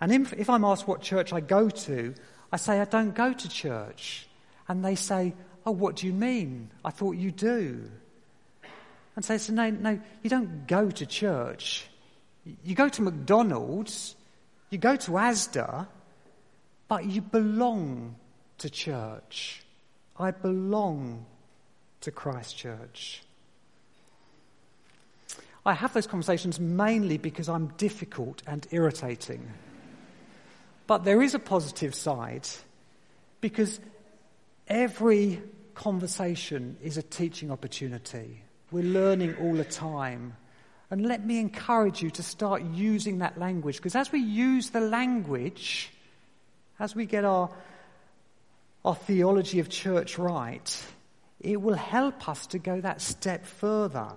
And 0.00 0.12
if, 0.12 0.32
if 0.34 0.50
I'm 0.50 0.64
asked 0.64 0.86
what 0.86 1.00
church 1.00 1.32
I 1.32 1.40
go 1.40 1.70
to, 1.70 2.14
I 2.52 2.56
say, 2.58 2.80
I 2.80 2.84
don't 2.84 3.14
go 3.14 3.32
to 3.32 3.48
church. 3.48 4.28
And 4.68 4.84
they 4.84 4.94
say, 4.94 5.34
Oh, 5.64 5.70
what 5.70 5.96
do 5.96 6.06
you 6.06 6.12
mean? 6.12 6.70
I 6.84 6.90
thought 6.90 7.16
you 7.16 7.30
do. 7.30 7.88
And 9.14 9.24
say, 9.24 9.38
so 9.38 9.52
no, 9.52 9.70
no, 9.70 10.00
you 10.22 10.30
don't 10.30 10.66
go 10.66 10.90
to 10.90 11.06
church. 11.06 11.86
You 12.64 12.74
go 12.74 12.88
to 12.88 13.02
McDonald's, 13.02 14.16
you 14.70 14.78
go 14.78 14.96
to 14.96 15.10
Asda, 15.12 15.86
but 16.88 17.04
you 17.04 17.20
belong 17.20 18.16
to 18.58 18.70
church. 18.70 19.62
I 20.18 20.30
belong 20.30 21.26
to 22.00 22.10
Christ 22.10 22.56
Church. 22.56 23.22
I 25.64 25.75
have 25.75 25.92
those 25.92 26.07
conversations 26.07 26.59
mainly 26.59 27.18
because 27.18 27.48
I'm 27.48 27.68
difficult 27.77 28.42
and 28.46 28.66
irritating. 28.70 29.48
But 30.87 31.05
there 31.05 31.22
is 31.22 31.35
a 31.35 31.38
positive 31.38 31.94
side 31.94 32.48
because 33.40 33.81
every 34.66 35.40
conversation 35.75 36.77
is 36.83 36.96
a 36.96 37.03
teaching 37.03 37.51
opportunity. 37.51 38.42
We're 38.70 38.83
learning 38.85 39.37
all 39.37 39.55
the 39.55 39.64
time. 39.64 40.37
And 40.90 41.07
let 41.07 41.25
me 41.25 41.38
encourage 41.38 42.03
you 42.03 42.11
to 42.11 42.22
start 42.22 42.62
using 42.62 43.18
that 43.18 43.38
language 43.38 43.77
because 43.77 43.94
as 43.94 44.12
we 44.12 44.18
use 44.18 44.70
the 44.70 44.81
language, 44.81 45.90
as 46.79 46.94
we 46.94 47.07
get 47.07 47.25
our, 47.25 47.51
our 48.85 48.94
theology 48.94 49.61
of 49.61 49.70
church 49.70 50.18
right, 50.18 50.85
it 51.40 51.61
will 51.61 51.75
help 51.75 52.29
us 52.29 52.46
to 52.48 52.59
go 52.59 52.81
that 52.81 53.01
step 53.01 53.46
further. 53.46 54.12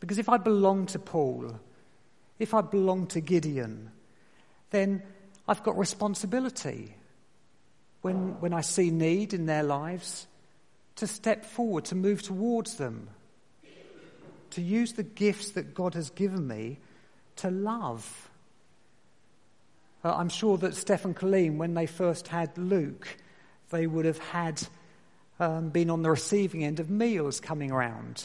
Because 0.00 0.18
if 0.18 0.28
I 0.28 0.36
belong 0.36 0.86
to 0.86 0.98
Paul, 0.98 1.58
if 2.38 2.54
I 2.54 2.60
belong 2.60 3.06
to 3.08 3.20
Gideon, 3.20 3.90
then 4.70 5.02
I've 5.48 5.62
got 5.62 5.78
responsibility 5.78 6.94
when, 8.02 8.40
when 8.40 8.52
I 8.52 8.60
see 8.60 8.90
need 8.90 9.32
in 9.32 9.46
their 9.46 9.62
lives 9.62 10.26
to 10.96 11.06
step 11.06 11.44
forward, 11.44 11.86
to 11.86 11.94
move 11.94 12.22
towards 12.22 12.76
them, 12.76 13.08
to 14.50 14.62
use 14.62 14.92
the 14.92 15.02
gifts 15.02 15.50
that 15.50 15.74
God 15.74 15.94
has 15.94 16.10
given 16.10 16.46
me 16.46 16.78
to 17.36 17.50
love. 17.50 18.30
Uh, 20.04 20.14
I'm 20.14 20.28
sure 20.28 20.56
that 20.58 20.74
Steph 20.74 21.04
and 21.04 21.16
Colleen, 21.16 21.58
when 21.58 21.74
they 21.74 21.86
first 21.86 22.28
had 22.28 22.56
Luke, 22.56 23.08
they 23.70 23.86
would 23.86 24.04
have 24.04 24.18
had 24.18 24.62
um, 25.40 25.68
been 25.70 25.90
on 25.90 26.02
the 26.02 26.10
receiving 26.10 26.64
end 26.64 26.80
of 26.80 26.88
meals 26.88 27.40
coming 27.40 27.70
around 27.70 28.24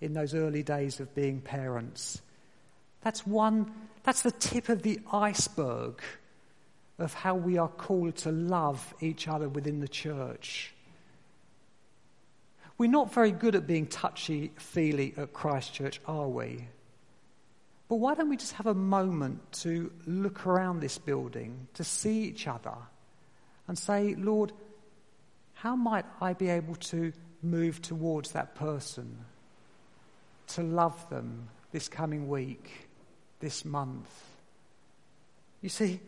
in 0.00 0.12
those 0.12 0.34
early 0.34 0.62
days 0.62 1.00
of 1.00 1.14
being 1.14 1.40
parents. 1.40 2.20
That's 3.02 3.26
one, 3.26 3.72
that's 4.02 4.22
the 4.22 4.32
tip 4.32 4.68
of 4.68 4.82
the 4.82 5.00
iceberg 5.12 6.00
of 6.98 7.14
how 7.14 7.34
we 7.34 7.58
are 7.58 7.68
called 7.68 8.16
to 8.16 8.32
love 8.32 8.94
each 9.00 9.28
other 9.28 9.48
within 9.48 9.80
the 9.80 9.88
church. 9.88 10.72
We're 12.78 12.90
not 12.90 13.12
very 13.12 13.32
good 13.32 13.54
at 13.54 13.66
being 13.66 13.86
touchy 13.86 14.52
feely 14.56 15.14
at 15.16 15.32
Christ 15.32 15.72
Church, 15.72 16.00
are 16.06 16.28
we? 16.28 16.68
But 17.88 17.96
why 17.96 18.14
don't 18.14 18.28
we 18.28 18.36
just 18.36 18.54
have 18.54 18.66
a 18.66 18.74
moment 18.74 19.52
to 19.60 19.92
look 20.06 20.46
around 20.46 20.80
this 20.80 20.98
building, 20.98 21.68
to 21.74 21.84
see 21.84 22.24
each 22.24 22.46
other, 22.46 22.74
and 23.68 23.78
say, 23.78 24.14
Lord, 24.16 24.52
how 25.54 25.76
might 25.76 26.04
I 26.20 26.34
be 26.34 26.48
able 26.48 26.74
to 26.76 27.12
move 27.42 27.80
towards 27.80 28.32
that 28.32 28.54
person, 28.56 29.24
to 30.48 30.62
love 30.62 31.08
them 31.10 31.48
this 31.72 31.88
coming 31.88 32.28
week, 32.28 32.88
this 33.40 33.64
month? 33.64 34.10
You 35.62 35.68
see, 35.68 36.00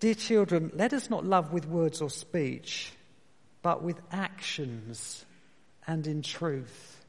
dear 0.00 0.14
children, 0.14 0.70
let 0.74 0.92
us 0.92 1.10
not 1.10 1.24
love 1.24 1.52
with 1.52 1.66
words 1.66 2.00
or 2.00 2.10
speech, 2.10 2.92
but 3.62 3.82
with 3.82 4.00
actions 4.12 5.24
and 5.86 6.06
in 6.06 6.22
truth. 6.22 7.04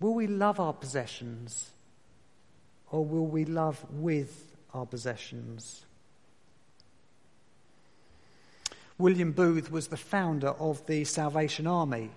Will 0.00 0.14
we 0.14 0.26
love 0.26 0.60
our 0.60 0.72
possessions 0.72 1.70
or 2.90 3.04
will 3.04 3.26
we 3.26 3.44
love 3.44 3.84
with 3.90 4.56
our 4.72 4.86
possessions? 4.86 5.84
William 8.98 9.32
Booth 9.32 9.70
was 9.70 9.88
the 9.88 9.96
founder 9.96 10.48
of 10.48 10.84
the 10.86 11.04
Salvation 11.04 11.66
Army. 11.66 12.10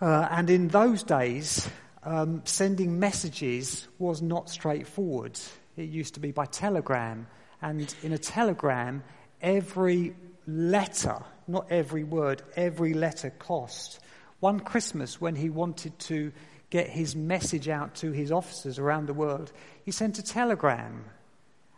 Uh, 0.00 0.28
and 0.30 0.50
in 0.50 0.68
those 0.68 1.02
days, 1.02 1.68
um, 2.02 2.42
sending 2.44 2.98
messages 2.98 3.88
was 3.98 4.20
not 4.20 4.50
straightforward. 4.50 5.38
It 5.76 5.88
used 5.88 6.14
to 6.14 6.20
be 6.20 6.32
by 6.32 6.46
telegram. 6.46 7.26
And 7.62 7.94
in 8.02 8.12
a 8.12 8.18
telegram, 8.18 9.02
every 9.40 10.14
letter, 10.46 11.22
not 11.48 11.66
every 11.70 12.04
word, 12.04 12.42
every 12.56 12.94
letter 12.94 13.30
cost. 13.30 14.00
One 14.40 14.60
Christmas, 14.60 15.20
when 15.20 15.36
he 15.36 15.48
wanted 15.48 15.98
to 16.00 16.32
get 16.70 16.90
his 16.90 17.16
message 17.16 17.68
out 17.68 17.94
to 17.96 18.10
his 18.12 18.32
officers 18.32 18.78
around 18.78 19.06
the 19.06 19.14
world, 19.14 19.52
he 19.84 19.90
sent 19.90 20.18
a 20.18 20.22
telegram. 20.22 21.04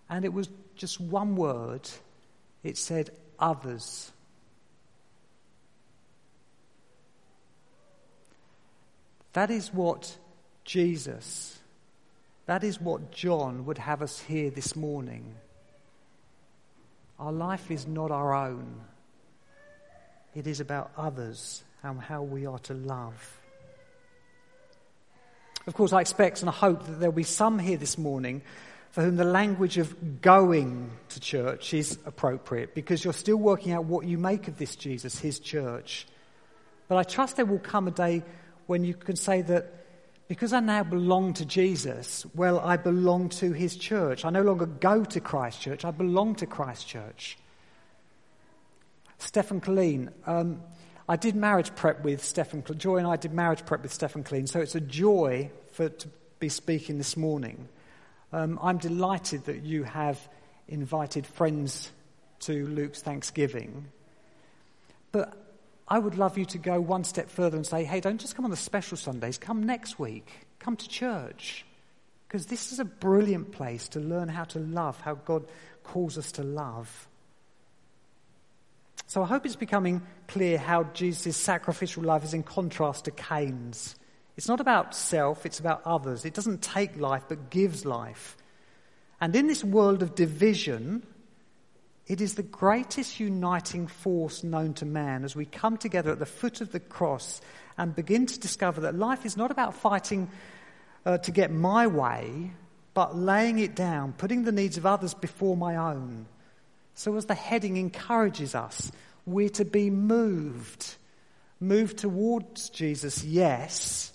And 0.08 0.24
it 0.24 0.32
was 0.32 0.48
just 0.74 1.00
one 1.00 1.36
word. 1.36 1.88
It 2.64 2.78
said, 2.78 3.10
others. 3.38 4.10
That 9.36 9.50
is 9.50 9.70
what 9.70 10.16
Jesus, 10.64 11.58
that 12.46 12.64
is 12.64 12.80
what 12.80 13.12
John 13.12 13.66
would 13.66 13.76
have 13.76 14.00
us 14.00 14.18
hear 14.18 14.48
this 14.48 14.74
morning. 14.74 15.34
Our 17.18 17.32
life 17.32 17.70
is 17.70 17.86
not 17.86 18.10
our 18.10 18.32
own, 18.32 18.80
it 20.34 20.46
is 20.46 20.60
about 20.60 20.90
others 20.96 21.62
and 21.82 22.00
how 22.00 22.22
we 22.22 22.46
are 22.46 22.58
to 22.60 22.72
love. 22.72 23.38
Of 25.66 25.74
course, 25.74 25.92
I 25.92 26.00
expect 26.00 26.40
and 26.40 26.48
I 26.48 26.54
hope 26.54 26.86
that 26.86 26.92
there'll 26.92 27.12
be 27.12 27.22
some 27.22 27.58
here 27.58 27.76
this 27.76 27.98
morning 27.98 28.40
for 28.90 29.02
whom 29.02 29.16
the 29.16 29.24
language 29.24 29.76
of 29.76 30.22
going 30.22 30.92
to 31.10 31.20
church 31.20 31.74
is 31.74 31.98
appropriate 32.06 32.74
because 32.74 33.04
you're 33.04 33.12
still 33.12 33.36
working 33.36 33.72
out 33.72 33.84
what 33.84 34.06
you 34.06 34.16
make 34.16 34.48
of 34.48 34.56
this 34.56 34.76
Jesus, 34.76 35.18
his 35.18 35.38
church. 35.38 36.06
But 36.88 36.96
I 36.96 37.02
trust 37.02 37.36
there 37.36 37.44
will 37.44 37.58
come 37.58 37.86
a 37.86 37.90
day 37.90 38.22
when 38.66 38.84
you 38.84 38.94
can 38.94 39.16
say 39.16 39.42
that 39.42 39.72
because 40.28 40.52
I 40.52 40.60
now 40.60 40.82
belong 40.82 41.34
to 41.34 41.44
Jesus, 41.44 42.26
well, 42.34 42.58
I 42.58 42.76
belong 42.76 43.28
to 43.30 43.52
his 43.52 43.76
church. 43.76 44.24
I 44.24 44.30
no 44.30 44.42
longer 44.42 44.66
go 44.66 45.04
to 45.04 45.20
Christ 45.20 45.60
Church, 45.60 45.84
I 45.84 45.92
belong 45.92 46.34
to 46.36 46.46
Christ 46.46 46.88
Church. 46.88 47.38
Stephen 49.18 49.60
Colleen, 49.60 50.10
um, 50.26 50.62
I 51.08 51.16
did 51.16 51.36
marriage 51.36 51.74
prep 51.76 52.02
with 52.02 52.24
Stephen, 52.24 52.64
Joy 52.76 52.96
and 52.96 53.06
I 53.06 53.16
did 53.16 53.32
marriage 53.32 53.64
prep 53.64 53.82
with 53.82 53.92
Stephen 53.92 54.24
Colleen, 54.24 54.48
so 54.48 54.60
it's 54.60 54.74
a 54.74 54.80
joy 54.80 55.50
for, 55.70 55.88
to 55.88 56.08
be 56.40 56.48
speaking 56.48 56.98
this 56.98 57.16
morning. 57.16 57.68
Um, 58.32 58.58
I'm 58.60 58.78
delighted 58.78 59.44
that 59.44 59.62
you 59.62 59.84
have 59.84 60.18
invited 60.68 61.24
friends 61.24 61.92
to 62.40 62.66
Luke's 62.66 63.00
Thanksgiving. 63.00 63.86
But 65.12 65.45
I 65.88 65.98
would 65.98 66.18
love 66.18 66.36
you 66.36 66.44
to 66.46 66.58
go 66.58 66.80
one 66.80 67.04
step 67.04 67.30
further 67.30 67.56
and 67.56 67.66
say, 67.66 67.84
hey, 67.84 68.00
don't 68.00 68.20
just 68.20 68.34
come 68.34 68.44
on 68.44 68.50
the 68.50 68.56
special 68.56 68.96
Sundays, 68.96 69.38
come 69.38 69.64
next 69.64 69.98
week. 69.98 70.28
Come 70.58 70.76
to 70.76 70.88
church. 70.88 71.64
Because 72.26 72.46
this 72.46 72.72
is 72.72 72.80
a 72.80 72.84
brilliant 72.84 73.52
place 73.52 73.88
to 73.88 74.00
learn 74.00 74.28
how 74.28 74.44
to 74.44 74.58
love, 74.58 75.00
how 75.00 75.14
God 75.14 75.44
calls 75.84 76.18
us 76.18 76.32
to 76.32 76.42
love. 76.42 77.08
So 79.06 79.22
I 79.22 79.26
hope 79.26 79.46
it's 79.46 79.54
becoming 79.54 80.02
clear 80.26 80.58
how 80.58 80.84
Jesus' 80.84 81.36
sacrificial 81.36 82.02
love 82.02 82.24
is 82.24 82.34
in 82.34 82.42
contrast 82.42 83.04
to 83.04 83.12
Cain's. 83.12 83.94
It's 84.36 84.48
not 84.48 84.60
about 84.60 84.94
self, 84.94 85.46
it's 85.46 85.60
about 85.60 85.82
others. 85.84 86.24
It 86.24 86.34
doesn't 86.34 86.62
take 86.62 86.96
life, 86.96 87.22
but 87.28 87.48
gives 87.48 87.84
life. 87.84 88.36
And 89.20 89.34
in 89.36 89.46
this 89.46 89.62
world 89.62 90.02
of 90.02 90.16
division, 90.16 91.06
it 92.06 92.20
is 92.20 92.34
the 92.34 92.42
greatest 92.42 93.18
uniting 93.18 93.88
force 93.88 94.44
known 94.44 94.74
to 94.74 94.86
man 94.86 95.24
as 95.24 95.34
we 95.34 95.44
come 95.44 95.76
together 95.76 96.12
at 96.12 96.20
the 96.20 96.26
foot 96.26 96.60
of 96.60 96.70
the 96.70 96.80
cross 96.80 97.40
and 97.76 97.96
begin 97.96 98.26
to 98.26 98.38
discover 98.38 98.82
that 98.82 98.94
life 98.94 99.26
is 99.26 99.36
not 99.36 99.50
about 99.50 99.74
fighting 99.74 100.30
uh, 101.04 101.18
to 101.18 101.30
get 101.32 101.50
my 101.50 101.86
way, 101.86 102.52
but 102.94 103.16
laying 103.16 103.58
it 103.58 103.74
down, 103.74 104.12
putting 104.12 104.44
the 104.44 104.52
needs 104.52 104.76
of 104.76 104.86
others 104.86 105.14
before 105.14 105.56
my 105.56 105.76
own. 105.76 106.26
So, 106.94 107.16
as 107.16 107.26
the 107.26 107.34
heading 107.34 107.76
encourages 107.76 108.54
us, 108.54 108.90
we're 109.26 109.50
to 109.50 109.64
be 109.64 109.90
moved. 109.90 110.96
Moved 111.58 111.98
towards 111.98 112.70
Jesus, 112.70 113.24
yes, 113.24 114.12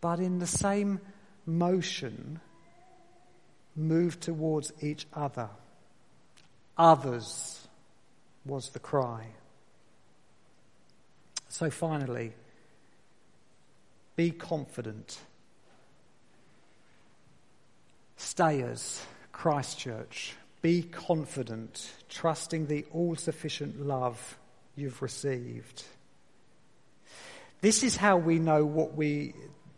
but 0.00 0.20
in 0.20 0.38
the 0.38 0.46
same 0.46 1.00
motion, 1.46 2.40
move 3.76 4.18
towards 4.20 4.72
each 4.80 5.06
other. 5.12 5.48
Others 6.76 7.68
was 8.44 8.70
the 8.70 8.78
cry. 8.78 9.26
So 11.48 11.70
finally, 11.70 12.32
be 14.16 14.30
confident. 14.30 15.18
Stayers, 18.16 19.04
Christ 19.32 19.78
Church, 19.78 20.34
be 20.62 20.82
confident, 20.82 21.92
trusting 22.08 22.66
the 22.66 22.84
all 22.92 23.14
sufficient 23.16 23.86
love 23.86 24.38
you've 24.76 25.00
received. 25.02 25.84
This 27.60 27.82
is 27.82 27.96
how 27.96 28.16
we 28.16 28.38
know 28.38 28.64
what 28.64 28.94
we, 28.94 29.34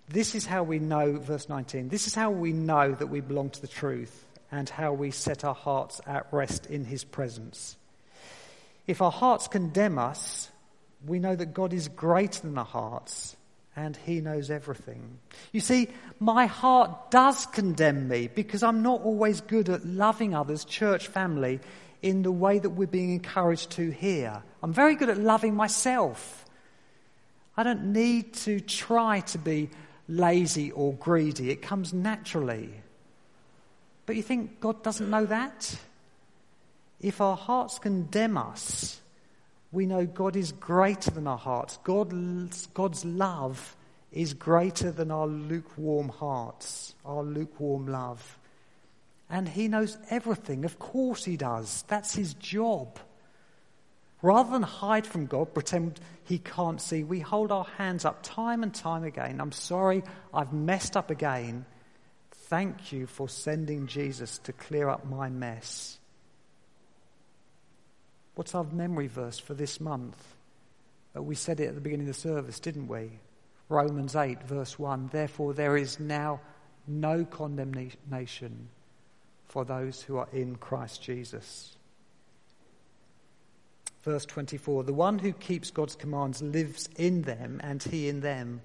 this 0.08 0.34
is 0.34 0.46
how 0.46 0.62
we 0.62 0.78
know, 0.78 1.18
verse 1.18 1.48
19, 1.48 1.88
this 1.88 2.06
is 2.06 2.14
how 2.14 2.30
we 2.30 2.52
know 2.52 2.92
that 2.92 3.08
we 3.08 3.20
belong 3.20 3.50
to 3.50 3.60
the 3.60 3.68
truth 3.68 4.25
and 4.50 4.68
how 4.68 4.92
we 4.92 5.10
set 5.10 5.44
our 5.44 5.54
hearts 5.54 6.00
at 6.06 6.26
rest 6.32 6.66
in 6.66 6.84
his 6.84 7.04
presence. 7.04 7.76
If 8.86 9.02
our 9.02 9.10
hearts 9.10 9.48
condemn 9.48 9.98
us, 9.98 10.48
we 11.04 11.18
know 11.18 11.34
that 11.34 11.54
God 11.54 11.72
is 11.72 11.88
greater 11.88 12.42
than 12.42 12.56
our 12.56 12.64
hearts 12.64 13.36
and 13.76 13.94
he 13.94 14.22
knows 14.22 14.50
everything. 14.50 15.18
You 15.52 15.60
see, 15.60 15.88
my 16.18 16.46
heart 16.46 17.10
does 17.10 17.44
condemn 17.46 18.08
me 18.08 18.28
because 18.28 18.62
I'm 18.62 18.82
not 18.82 19.02
always 19.02 19.42
good 19.42 19.68
at 19.68 19.84
loving 19.84 20.34
others, 20.34 20.64
church 20.64 21.08
family, 21.08 21.60
in 22.00 22.22
the 22.22 22.32
way 22.32 22.58
that 22.58 22.70
we're 22.70 22.86
being 22.86 23.12
encouraged 23.12 23.70
to 23.72 23.90
here. 23.90 24.42
I'm 24.62 24.72
very 24.72 24.94
good 24.94 25.10
at 25.10 25.18
loving 25.18 25.54
myself. 25.54 26.44
I 27.56 27.62
don't 27.62 27.92
need 27.92 28.34
to 28.34 28.60
try 28.60 29.20
to 29.20 29.38
be 29.38 29.70
lazy 30.08 30.70
or 30.70 30.94
greedy, 30.94 31.50
it 31.50 31.62
comes 31.62 31.92
naturally. 31.92 32.70
But 34.06 34.16
you 34.16 34.22
think 34.22 34.60
God 34.60 34.82
doesn't 34.82 35.10
know 35.10 35.26
that? 35.26 35.78
If 37.00 37.20
our 37.20 37.36
hearts 37.36 37.78
condemn 37.78 38.38
us, 38.38 39.00
we 39.72 39.84
know 39.84 40.06
God 40.06 40.36
is 40.36 40.52
greater 40.52 41.10
than 41.10 41.26
our 41.26 41.36
hearts. 41.36 41.78
God's, 41.84 42.66
God's 42.68 43.04
love 43.04 43.76
is 44.12 44.32
greater 44.32 44.90
than 44.90 45.10
our 45.10 45.26
lukewarm 45.26 46.08
hearts, 46.08 46.94
our 47.04 47.22
lukewarm 47.22 47.86
love. 47.88 48.38
And 49.28 49.48
He 49.48 49.68
knows 49.68 49.98
everything. 50.08 50.64
Of 50.64 50.78
course, 50.78 51.24
He 51.24 51.36
does. 51.36 51.84
That's 51.88 52.14
His 52.14 52.34
job. 52.34 52.98
Rather 54.22 54.50
than 54.52 54.62
hide 54.62 55.06
from 55.06 55.26
God, 55.26 55.52
pretend 55.52 56.00
He 56.24 56.38
can't 56.38 56.80
see, 56.80 57.04
we 57.04 57.20
hold 57.20 57.52
our 57.52 57.66
hands 57.76 58.04
up 58.04 58.22
time 58.22 58.62
and 58.62 58.72
time 58.72 59.04
again. 59.04 59.40
I'm 59.40 59.52
sorry, 59.52 60.02
I've 60.32 60.52
messed 60.52 60.96
up 60.96 61.10
again. 61.10 61.66
Thank 62.48 62.92
you 62.92 63.06
for 63.08 63.28
sending 63.28 63.88
Jesus 63.88 64.38
to 64.38 64.52
clear 64.52 64.88
up 64.88 65.04
my 65.04 65.28
mess. 65.28 65.98
What's 68.36 68.54
our 68.54 68.62
memory 68.62 69.08
verse 69.08 69.38
for 69.38 69.54
this 69.54 69.80
month? 69.80 70.16
Uh, 71.16 71.22
we 71.22 71.34
said 71.34 71.58
it 71.58 71.66
at 71.66 71.74
the 71.74 71.80
beginning 71.80 72.08
of 72.08 72.14
the 72.14 72.20
service, 72.20 72.60
didn't 72.60 72.86
we? 72.86 73.10
Romans 73.68 74.14
8, 74.14 74.44
verse 74.44 74.78
1. 74.78 75.08
Therefore, 75.12 75.54
there 75.54 75.76
is 75.76 75.98
now 75.98 76.40
no 76.86 77.24
condemnation 77.24 78.68
for 79.48 79.64
those 79.64 80.02
who 80.02 80.18
are 80.18 80.28
in 80.32 80.54
Christ 80.54 81.02
Jesus. 81.02 81.76
Verse 84.04 84.24
24 84.24 84.84
The 84.84 84.92
one 84.92 85.18
who 85.18 85.32
keeps 85.32 85.72
God's 85.72 85.96
commands 85.96 86.42
lives 86.42 86.88
in 86.96 87.22
them, 87.22 87.60
and 87.64 87.82
he 87.82 88.08
in 88.08 88.20
them. 88.20 88.60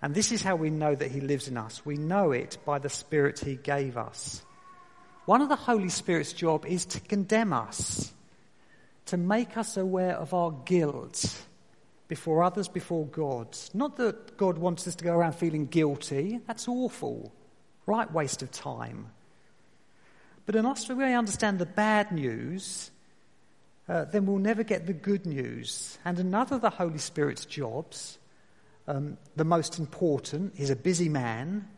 And 0.00 0.14
this 0.14 0.30
is 0.30 0.42
how 0.42 0.56
we 0.56 0.70
know 0.70 0.94
that 0.94 1.10
He 1.10 1.20
lives 1.20 1.48
in 1.48 1.56
us. 1.56 1.84
We 1.84 1.96
know 1.96 2.32
it 2.32 2.58
by 2.64 2.78
the 2.78 2.88
Spirit 2.88 3.40
He 3.40 3.56
gave 3.56 3.96
us. 3.96 4.42
One 5.24 5.42
of 5.42 5.48
the 5.48 5.56
Holy 5.56 5.88
Spirit's 5.88 6.32
job 6.32 6.64
is 6.64 6.86
to 6.86 7.00
condemn 7.00 7.52
us, 7.52 8.12
to 9.06 9.16
make 9.16 9.56
us 9.56 9.76
aware 9.76 10.16
of 10.16 10.32
our 10.32 10.52
guilt 10.64 11.42
before 12.06 12.42
others, 12.42 12.68
before 12.68 13.06
God. 13.06 13.56
Not 13.74 13.96
that 13.96 14.36
God 14.36 14.56
wants 14.56 14.88
us 14.88 14.94
to 14.96 15.04
go 15.04 15.14
around 15.14 15.34
feeling 15.34 15.66
guilty, 15.66 16.40
that's 16.46 16.68
awful, 16.68 17.32
right 17.86 18.10
waste 18.10 18.42
of 18.42 18.50
time. 18.50 19.08
But 20.46 20.56
unless 20.56 20.88
we 20.88 21.12
understand 21.12 21.58
the 21.58 21.66
bad 21.66 22.10
news, 22.10 22.90
uh, 23.88 24.04
then 24.04 24.24
we'll 24.24 24.38
never 24.38 24.62
get 24.62 24.86
the 24.86 24.94
good 24.94 25.26
news. 25.26 25.98
And 26.04 26.18
another 26.18 26.56
of 26.56 26.62
the 26.62 26.70
Holy 26.70 26.98
Spirit's 26.98 27.44
jobs 27.44 28.17
um, 28.88 29.18
the 29.36 29.44
most 29.44 29.78
important, 29.78 30.54
he's 30.56 30.70
a 30.70 30.76
busy 30.76 31.08
man, 31.08 31.68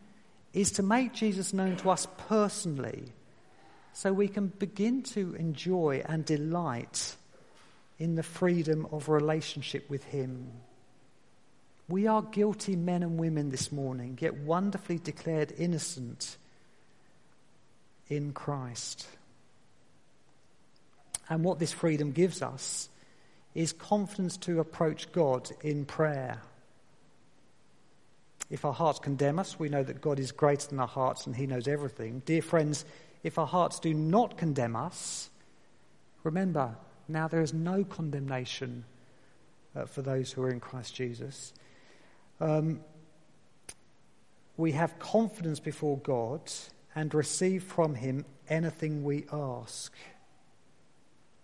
is 0.53 0.71
to 0.71 0.83
make 0.83 1.13
Jesus 1.13 1.53
known 1.53 1.75
to 1.77 1.89
us 1.89 2.07
personally 2.29 3.03
so 3.93 4.13
we 4.13 4.29
can 4.29 4.47
begin 4.47 5.03
to 5.03 5.35
enjoy 5.35 6.01
and 6.05 6.25
delight 6.25 7.15
in 7.99 8.15
the 8.15 8.23
freedom 8.23 8.87
of 8.91 9.09
relationship 9.09 9.89
with 9.89 10.05
him. 10.05 10.51
We 11.89 12.07
are 12.07 12.21
guilty 12.21 12.77
men 12.77 13.03
and 13.03 13.19
women 13.19 13.49
this 13.49 13.71
morning, 13.71 14.17
yet 14.21 14.37
wonderfully 14.37 14.97
declared 14.97 15.53
innocent 15.57 16.37
in 18.07 18.31
Christ. 18.31 19.05
And 21.29 21.43
what 21.43 21.59
this 21.59 21.73
freedom 21.73 22.13
gives 22.13 22.41
us 22.41 22.87
is 23.53 23.73
confidence 23.73 24.37
to 24.37 24.61
approach 24.61 25.11
God 25.11 25.51
in 25.61 25.83
prayer. 25.83 26.41
If 28.51 28.65
our 28.65 28.73
hearts 28.73 28.99
condemn 28.99 29.39
us, 29.39 29.57
we 29.57 29.69
know 29.69 29.81
that 29.81 30.01
God 30.01 30.19
is 30.19 30.33
greater 30.33 30.67
than 30.67 30.79
our 30.81 30.87
hearts 30.87 31.25
and 31.25 31.33
He 31.33 31.47
knows 31.47 31.69
everything. 31.69 32.21
Dear 32.25 32.41
friends, 32.41 32.83
if 33.23 33.39
our 33.39 33.47
hearts 33.47 33.79
do 33.79 33.93
not 33.93 34.37
condemn 34.37 34.75
us, 34.75 35.29
remember, 36.23 36.75
now 37.07 37.29
there 37.29 37.41
is 37.41 37.53
no 37.53 37.85
condemnation 37.85 38.83
uh, 39.73 39.85
for 39.85 40.01
those 40.01 40.33
who 40.33 40.43
are 40.43 40.49
in 40.49 40.59
Christ 40.59 40.93
Jesus. 40.93 41.53
Um, 42.41 42.81
we 44.57 44.73
have 44.73 44.99
confidence 44.99 45.61
before 45.61 45.97
God 45.99 46.41
and 46.93 47.13
receive 47.13 47.63
from 47.63 47.95
Him 47.95 48.25
anything 48.49 49.05
we 49.05 49.25
ask. 49.31 49.93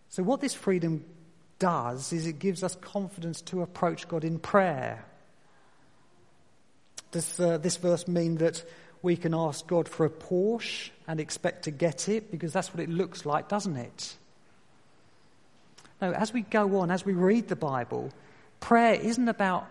So, 0.09 0.23
what 0.23 0.41
this 0.41 0.53
freedom 0.53 1.05
does 1.57 2.11
is 2.11 2.27
it 2.27 2.39
gives 2.39 2.63
us 2.63 2.75
confidence 2.75 3.41
to 3.43 3.61
approach 3.61 4.09
God 4.09 4.25
in 4.25 4.39
prayer. 4.39 5.05
Does 7.11 7.39
uh, 7.39 7.57
this 7.57 7.77
verse 7.77 8.07
mean 8.07 8.35
that 8.35 8.63
we 9.01 9.15
can 9.15 9.33
ask 9.33 9.65
God 9.67 9.87
for 9.87 10.05
a 10.05 10.09
Porsche 10.09 10.89
and 11.07 11.19
expect 11.19 11.63
to 11.63 11.71
get 11.71 12.09
it? 12.09 12.31
Because 12.31 12.53
that's 12.53 12.73
what 12.73 12.81
it 12.81 12.89
looks 12.89 13.25
like, 13.25 13.47
doesn't 13.47 13.77
it? 13.77 14.17
No, 16.01 16.11
as 16.11 16.33
we 16.33 16.41
go 16.41 16.79
on, 16.79 16.91
as 16.91 17.05
we 17.05 17.13
read 17.13 17.47
the 17.47 17.55
Bible, 17.55 18.11
prayer 18.59 18.93
isn't 18.93 19.27
about 19.27 19.67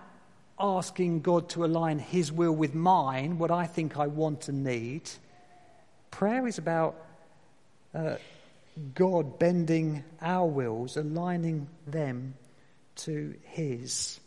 asking 0.59 1.21
God 1.21 1.51
to 1.51 1.65
align 1.65 1.99
His 1.99 2.33
will 2.33 2.53
with 2.53 2.75
mine, 2.75 3.39
what 3.39 3.51
I 3.51 3.67
think 3.67 3.99
I 3.99 4.07
want 4.07 4.49
and 4.49 4.65
need. 4.65 5.09
Prayer 6.11 6.47
is 6.47 6.59
about 6.59 6.97
uh, 7.95 8.17
God 8.95 9.39
bending 9.39 10.03
our 10.21 10.47
wills, 10.47 10.97
aligning 10.97 11.69
them 11.87 12.35
to 12.97 13.35
His. 13.45 14.19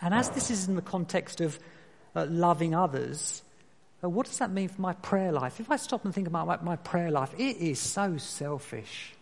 And 0.00 0.12
as 0.12 0.28
this 0.30 0.50
is 0.50 0.68
in 0.68 0.76
the 0.76 0.82
context 0.82 1.40
of 1.40 1.58
uh, 2.16 2.26
loving 2.30 2.74
others, 2.74 3.42
uh, 4.02 4.08
what 4.08 4.26
does 4.26 4.38
that 4.38 4.50
mean 4.50 4.68
for 4.68 4.80
my 4.80 4.94
prayer 4.94 5.30
life? 5.30 5.60
If 5.60 5.70
I 5.70 5.76
stop 5.76 6.04
and 6.04 6.14
think 6.14 6.26
about 6.26 6.46
my, 6.46 6.56
my 6.62 6.76
prayer 6.76 7.10
life, 7.10 7.32
it 7.38 7.58
is 7.58 7.78
so 7.78 8.16
selfish. 8.16 9.12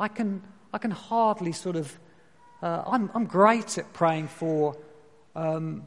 I 0.00 0.08
can, 0.08 0.42
I 0.74 0.78
can 0.78 0.90
hardly 0.90 1.52
sort 1.52 1.76
of, 1.76 1.96
uh, 2.62 2.82
I'm, 2.84 3.10
I'm 3.14 3.26
great 3.26 3.78
at 3.78 3.92
praying 3.92 4.26
for 4.26 4.76
um, 5.36 5.86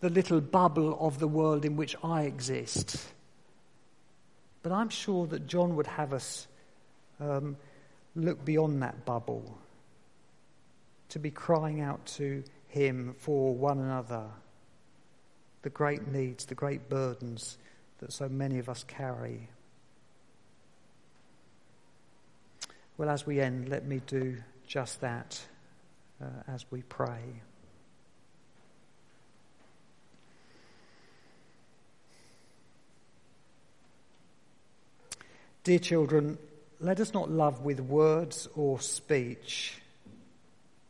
the 0.00 0.10
little 0.10 0.40
bubble 0.40 0.98
of 1.00 1.20
the 1.20 1.28
world 1.28 1.64
in 1.64 1.76
which 1.76 1.94
I 2.02 2.22
exist. 2.22 2.96
But 4.62 4.72
I'm 4.72 4.88
sure 4.88 5.26
that 5.28 5.46
John 5.46 5.76
would 5.76 5.86
have 5.86 6.12
us 6.12 6.48
um, 7.20 7.56
look 8.16 8.44
beyond 8.44 8.82
that 8.82 9.04
bubble, 9.04 9.58
to 11.10 11.18
be 11.18 11.30
crying 11.30 11.80
out 11.80 12.04
to 12.06 12.42
him 12.68 13.14
for 13.18 13.54
one 13.54 13.78
another 13.78 14.24
the 15.62 15.70
great 15.70 16.06
needs, 16.08 16.46
the 16.46 16.54
great 16.54 16.88
burdens 16.88 17.58
that 17.98 18.12
so 18.12 18.28
many 18.28 18.58
of 18.58 18.68
us 18.68 18.84
carry. 18.84 19.48
Well, 22.96 23.08
as 23.08 23.26
we 23.26 23.40
end, 23.40 23.68
let 23.68 23.86
me 23.86 24.00
do 24.06 24.36
just 24.66 25.00
that 25.00 25.40
uh, 26.22 26.26
as 26.48 26.64
we 26.70 26.82
pray. 26.82 27.20
Dear 35.62 35.78
children, 35.78 36.38
let 36.80 37.00
us 37.00 37.12
not 37.12 37.30
love 37.30 37.60
with 37.60 37.80
words 37.80 38.48
or 38.54 38.80
speech, 38.80 39.74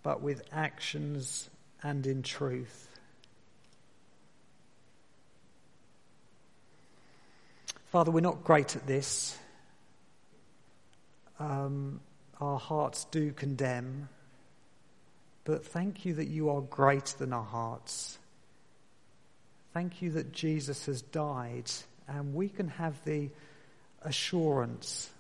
but 0.05 0.23
with 0.23 0.43
actions 0.53 1.51
and 1.83 2.07
in 2.07 2.23
truth. 2.23 2.90
Father, 7.91 8.13
we're 8.13 8.21
not 8.21 8.45
great 8.45 8.77
at 8.77 8.87
this. 8.87 9.37
Um, 11.41 12.01
our 12.41 12.57
hearts 12.57 13.05
do 13.11 13.33
condemn. 13.33 14.09
But 15.43 15.67
thank 15.67 16.05
you 16.05 16.15
that 16.15 16.29
you 16.29 16.51
are 16.51 16.61
greater 16.61 17.19
than 17.19 17.33
our 17.33 17.43
hearts. 17.43 18.17
Thank 19.75 20.03
you 20.03 20.13
that 20.13 20.31
Jesus 20.31 20.87
has 20.87 21.03
died 21.03 21.69
and 22.07 22.33
we 22.33 22.49
can 22.49 22.69
have 22.69 23.05
the 23.05 23.29
assurance, 24.03 25.11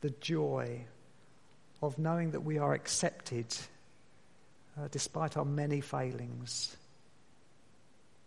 the 0.00 0.10
joy 0.20 0.82
of 1.82 1.98
knowing 1.98 2.30
that 2.30 2.44
we 2.44 2.58
are 2.58 2.74
accepted 2.74 3.46
uh, 4.78 4.86
despite 4.92 5.36
our 5.36 5.44
many 5.44 5.80
failings. 5.80 6.76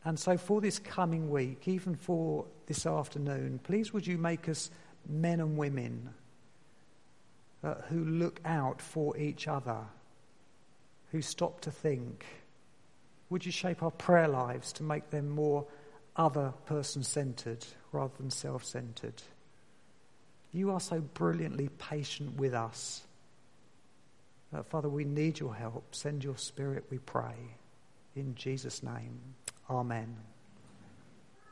And 0.06 0.20
so, 0.20 0.38
for 0.38 0.60
this 0.60 0.80
coming 0.80 1.30
week, 1.30 1.68
even 1.68 1.96
for 1.96 2.46
this 2.66 2.86
afternoon, 2.86 3.60
please 3.64 3.94
would 3.94 4.06
you 4.06 4.18
make 4.18 4.50
us 4.50 4.70
men 5.08 5.40
and 5.40 5.58
women 5.58 6.14
uh, 7.64 7.76
who 7.90 8.04
look 8.04 8.42
out 8.44 8.82
for 8.82 9.16
each 9.18 9.48
other, 9.48 9.80
who 11.12 11.22
stop 11.22 11.62
to 11.62 11.72
think. 11.72 12.26
Would 13.30 13.46
you 13.46 13.52
shape 13.52 13.82
our 13.82 13.92
prayer 13.92 14.28
lives 14.28 14.74
to 14.74 14.84
make 14.84 15.10
them 15.10 15.30
more 15.30 15.66
other 16.16 16.54
person 16.66 17.04
centered 17.04 17.66
rather 17.92 18.14
than 18.18 18.30
self 18.30 18.64
centered? 18.66 19.22
You 20.52 20.72
are 20.72 20.80
so 20.80 21.00
brilliantly 21.00 21.70
patient 21.80 22.38
with 22.38 22.54
us. 22.54 23.02
Uh, 24.54 24.62
Father, 24.62 24.90
we 24.90 25.04
need 25.04 25.40
your 25.40 25.56
help. 25.56 25.96
Send 25.96 26.24
your 26.24 26.38
spirit, 26.38 26.84
we 26.92 27.00
pray. 27.00 27.36
In 28.16 28.36
Jesus' 28.36 28.84
name, 28.84 29.20
amen. 29.70 30.33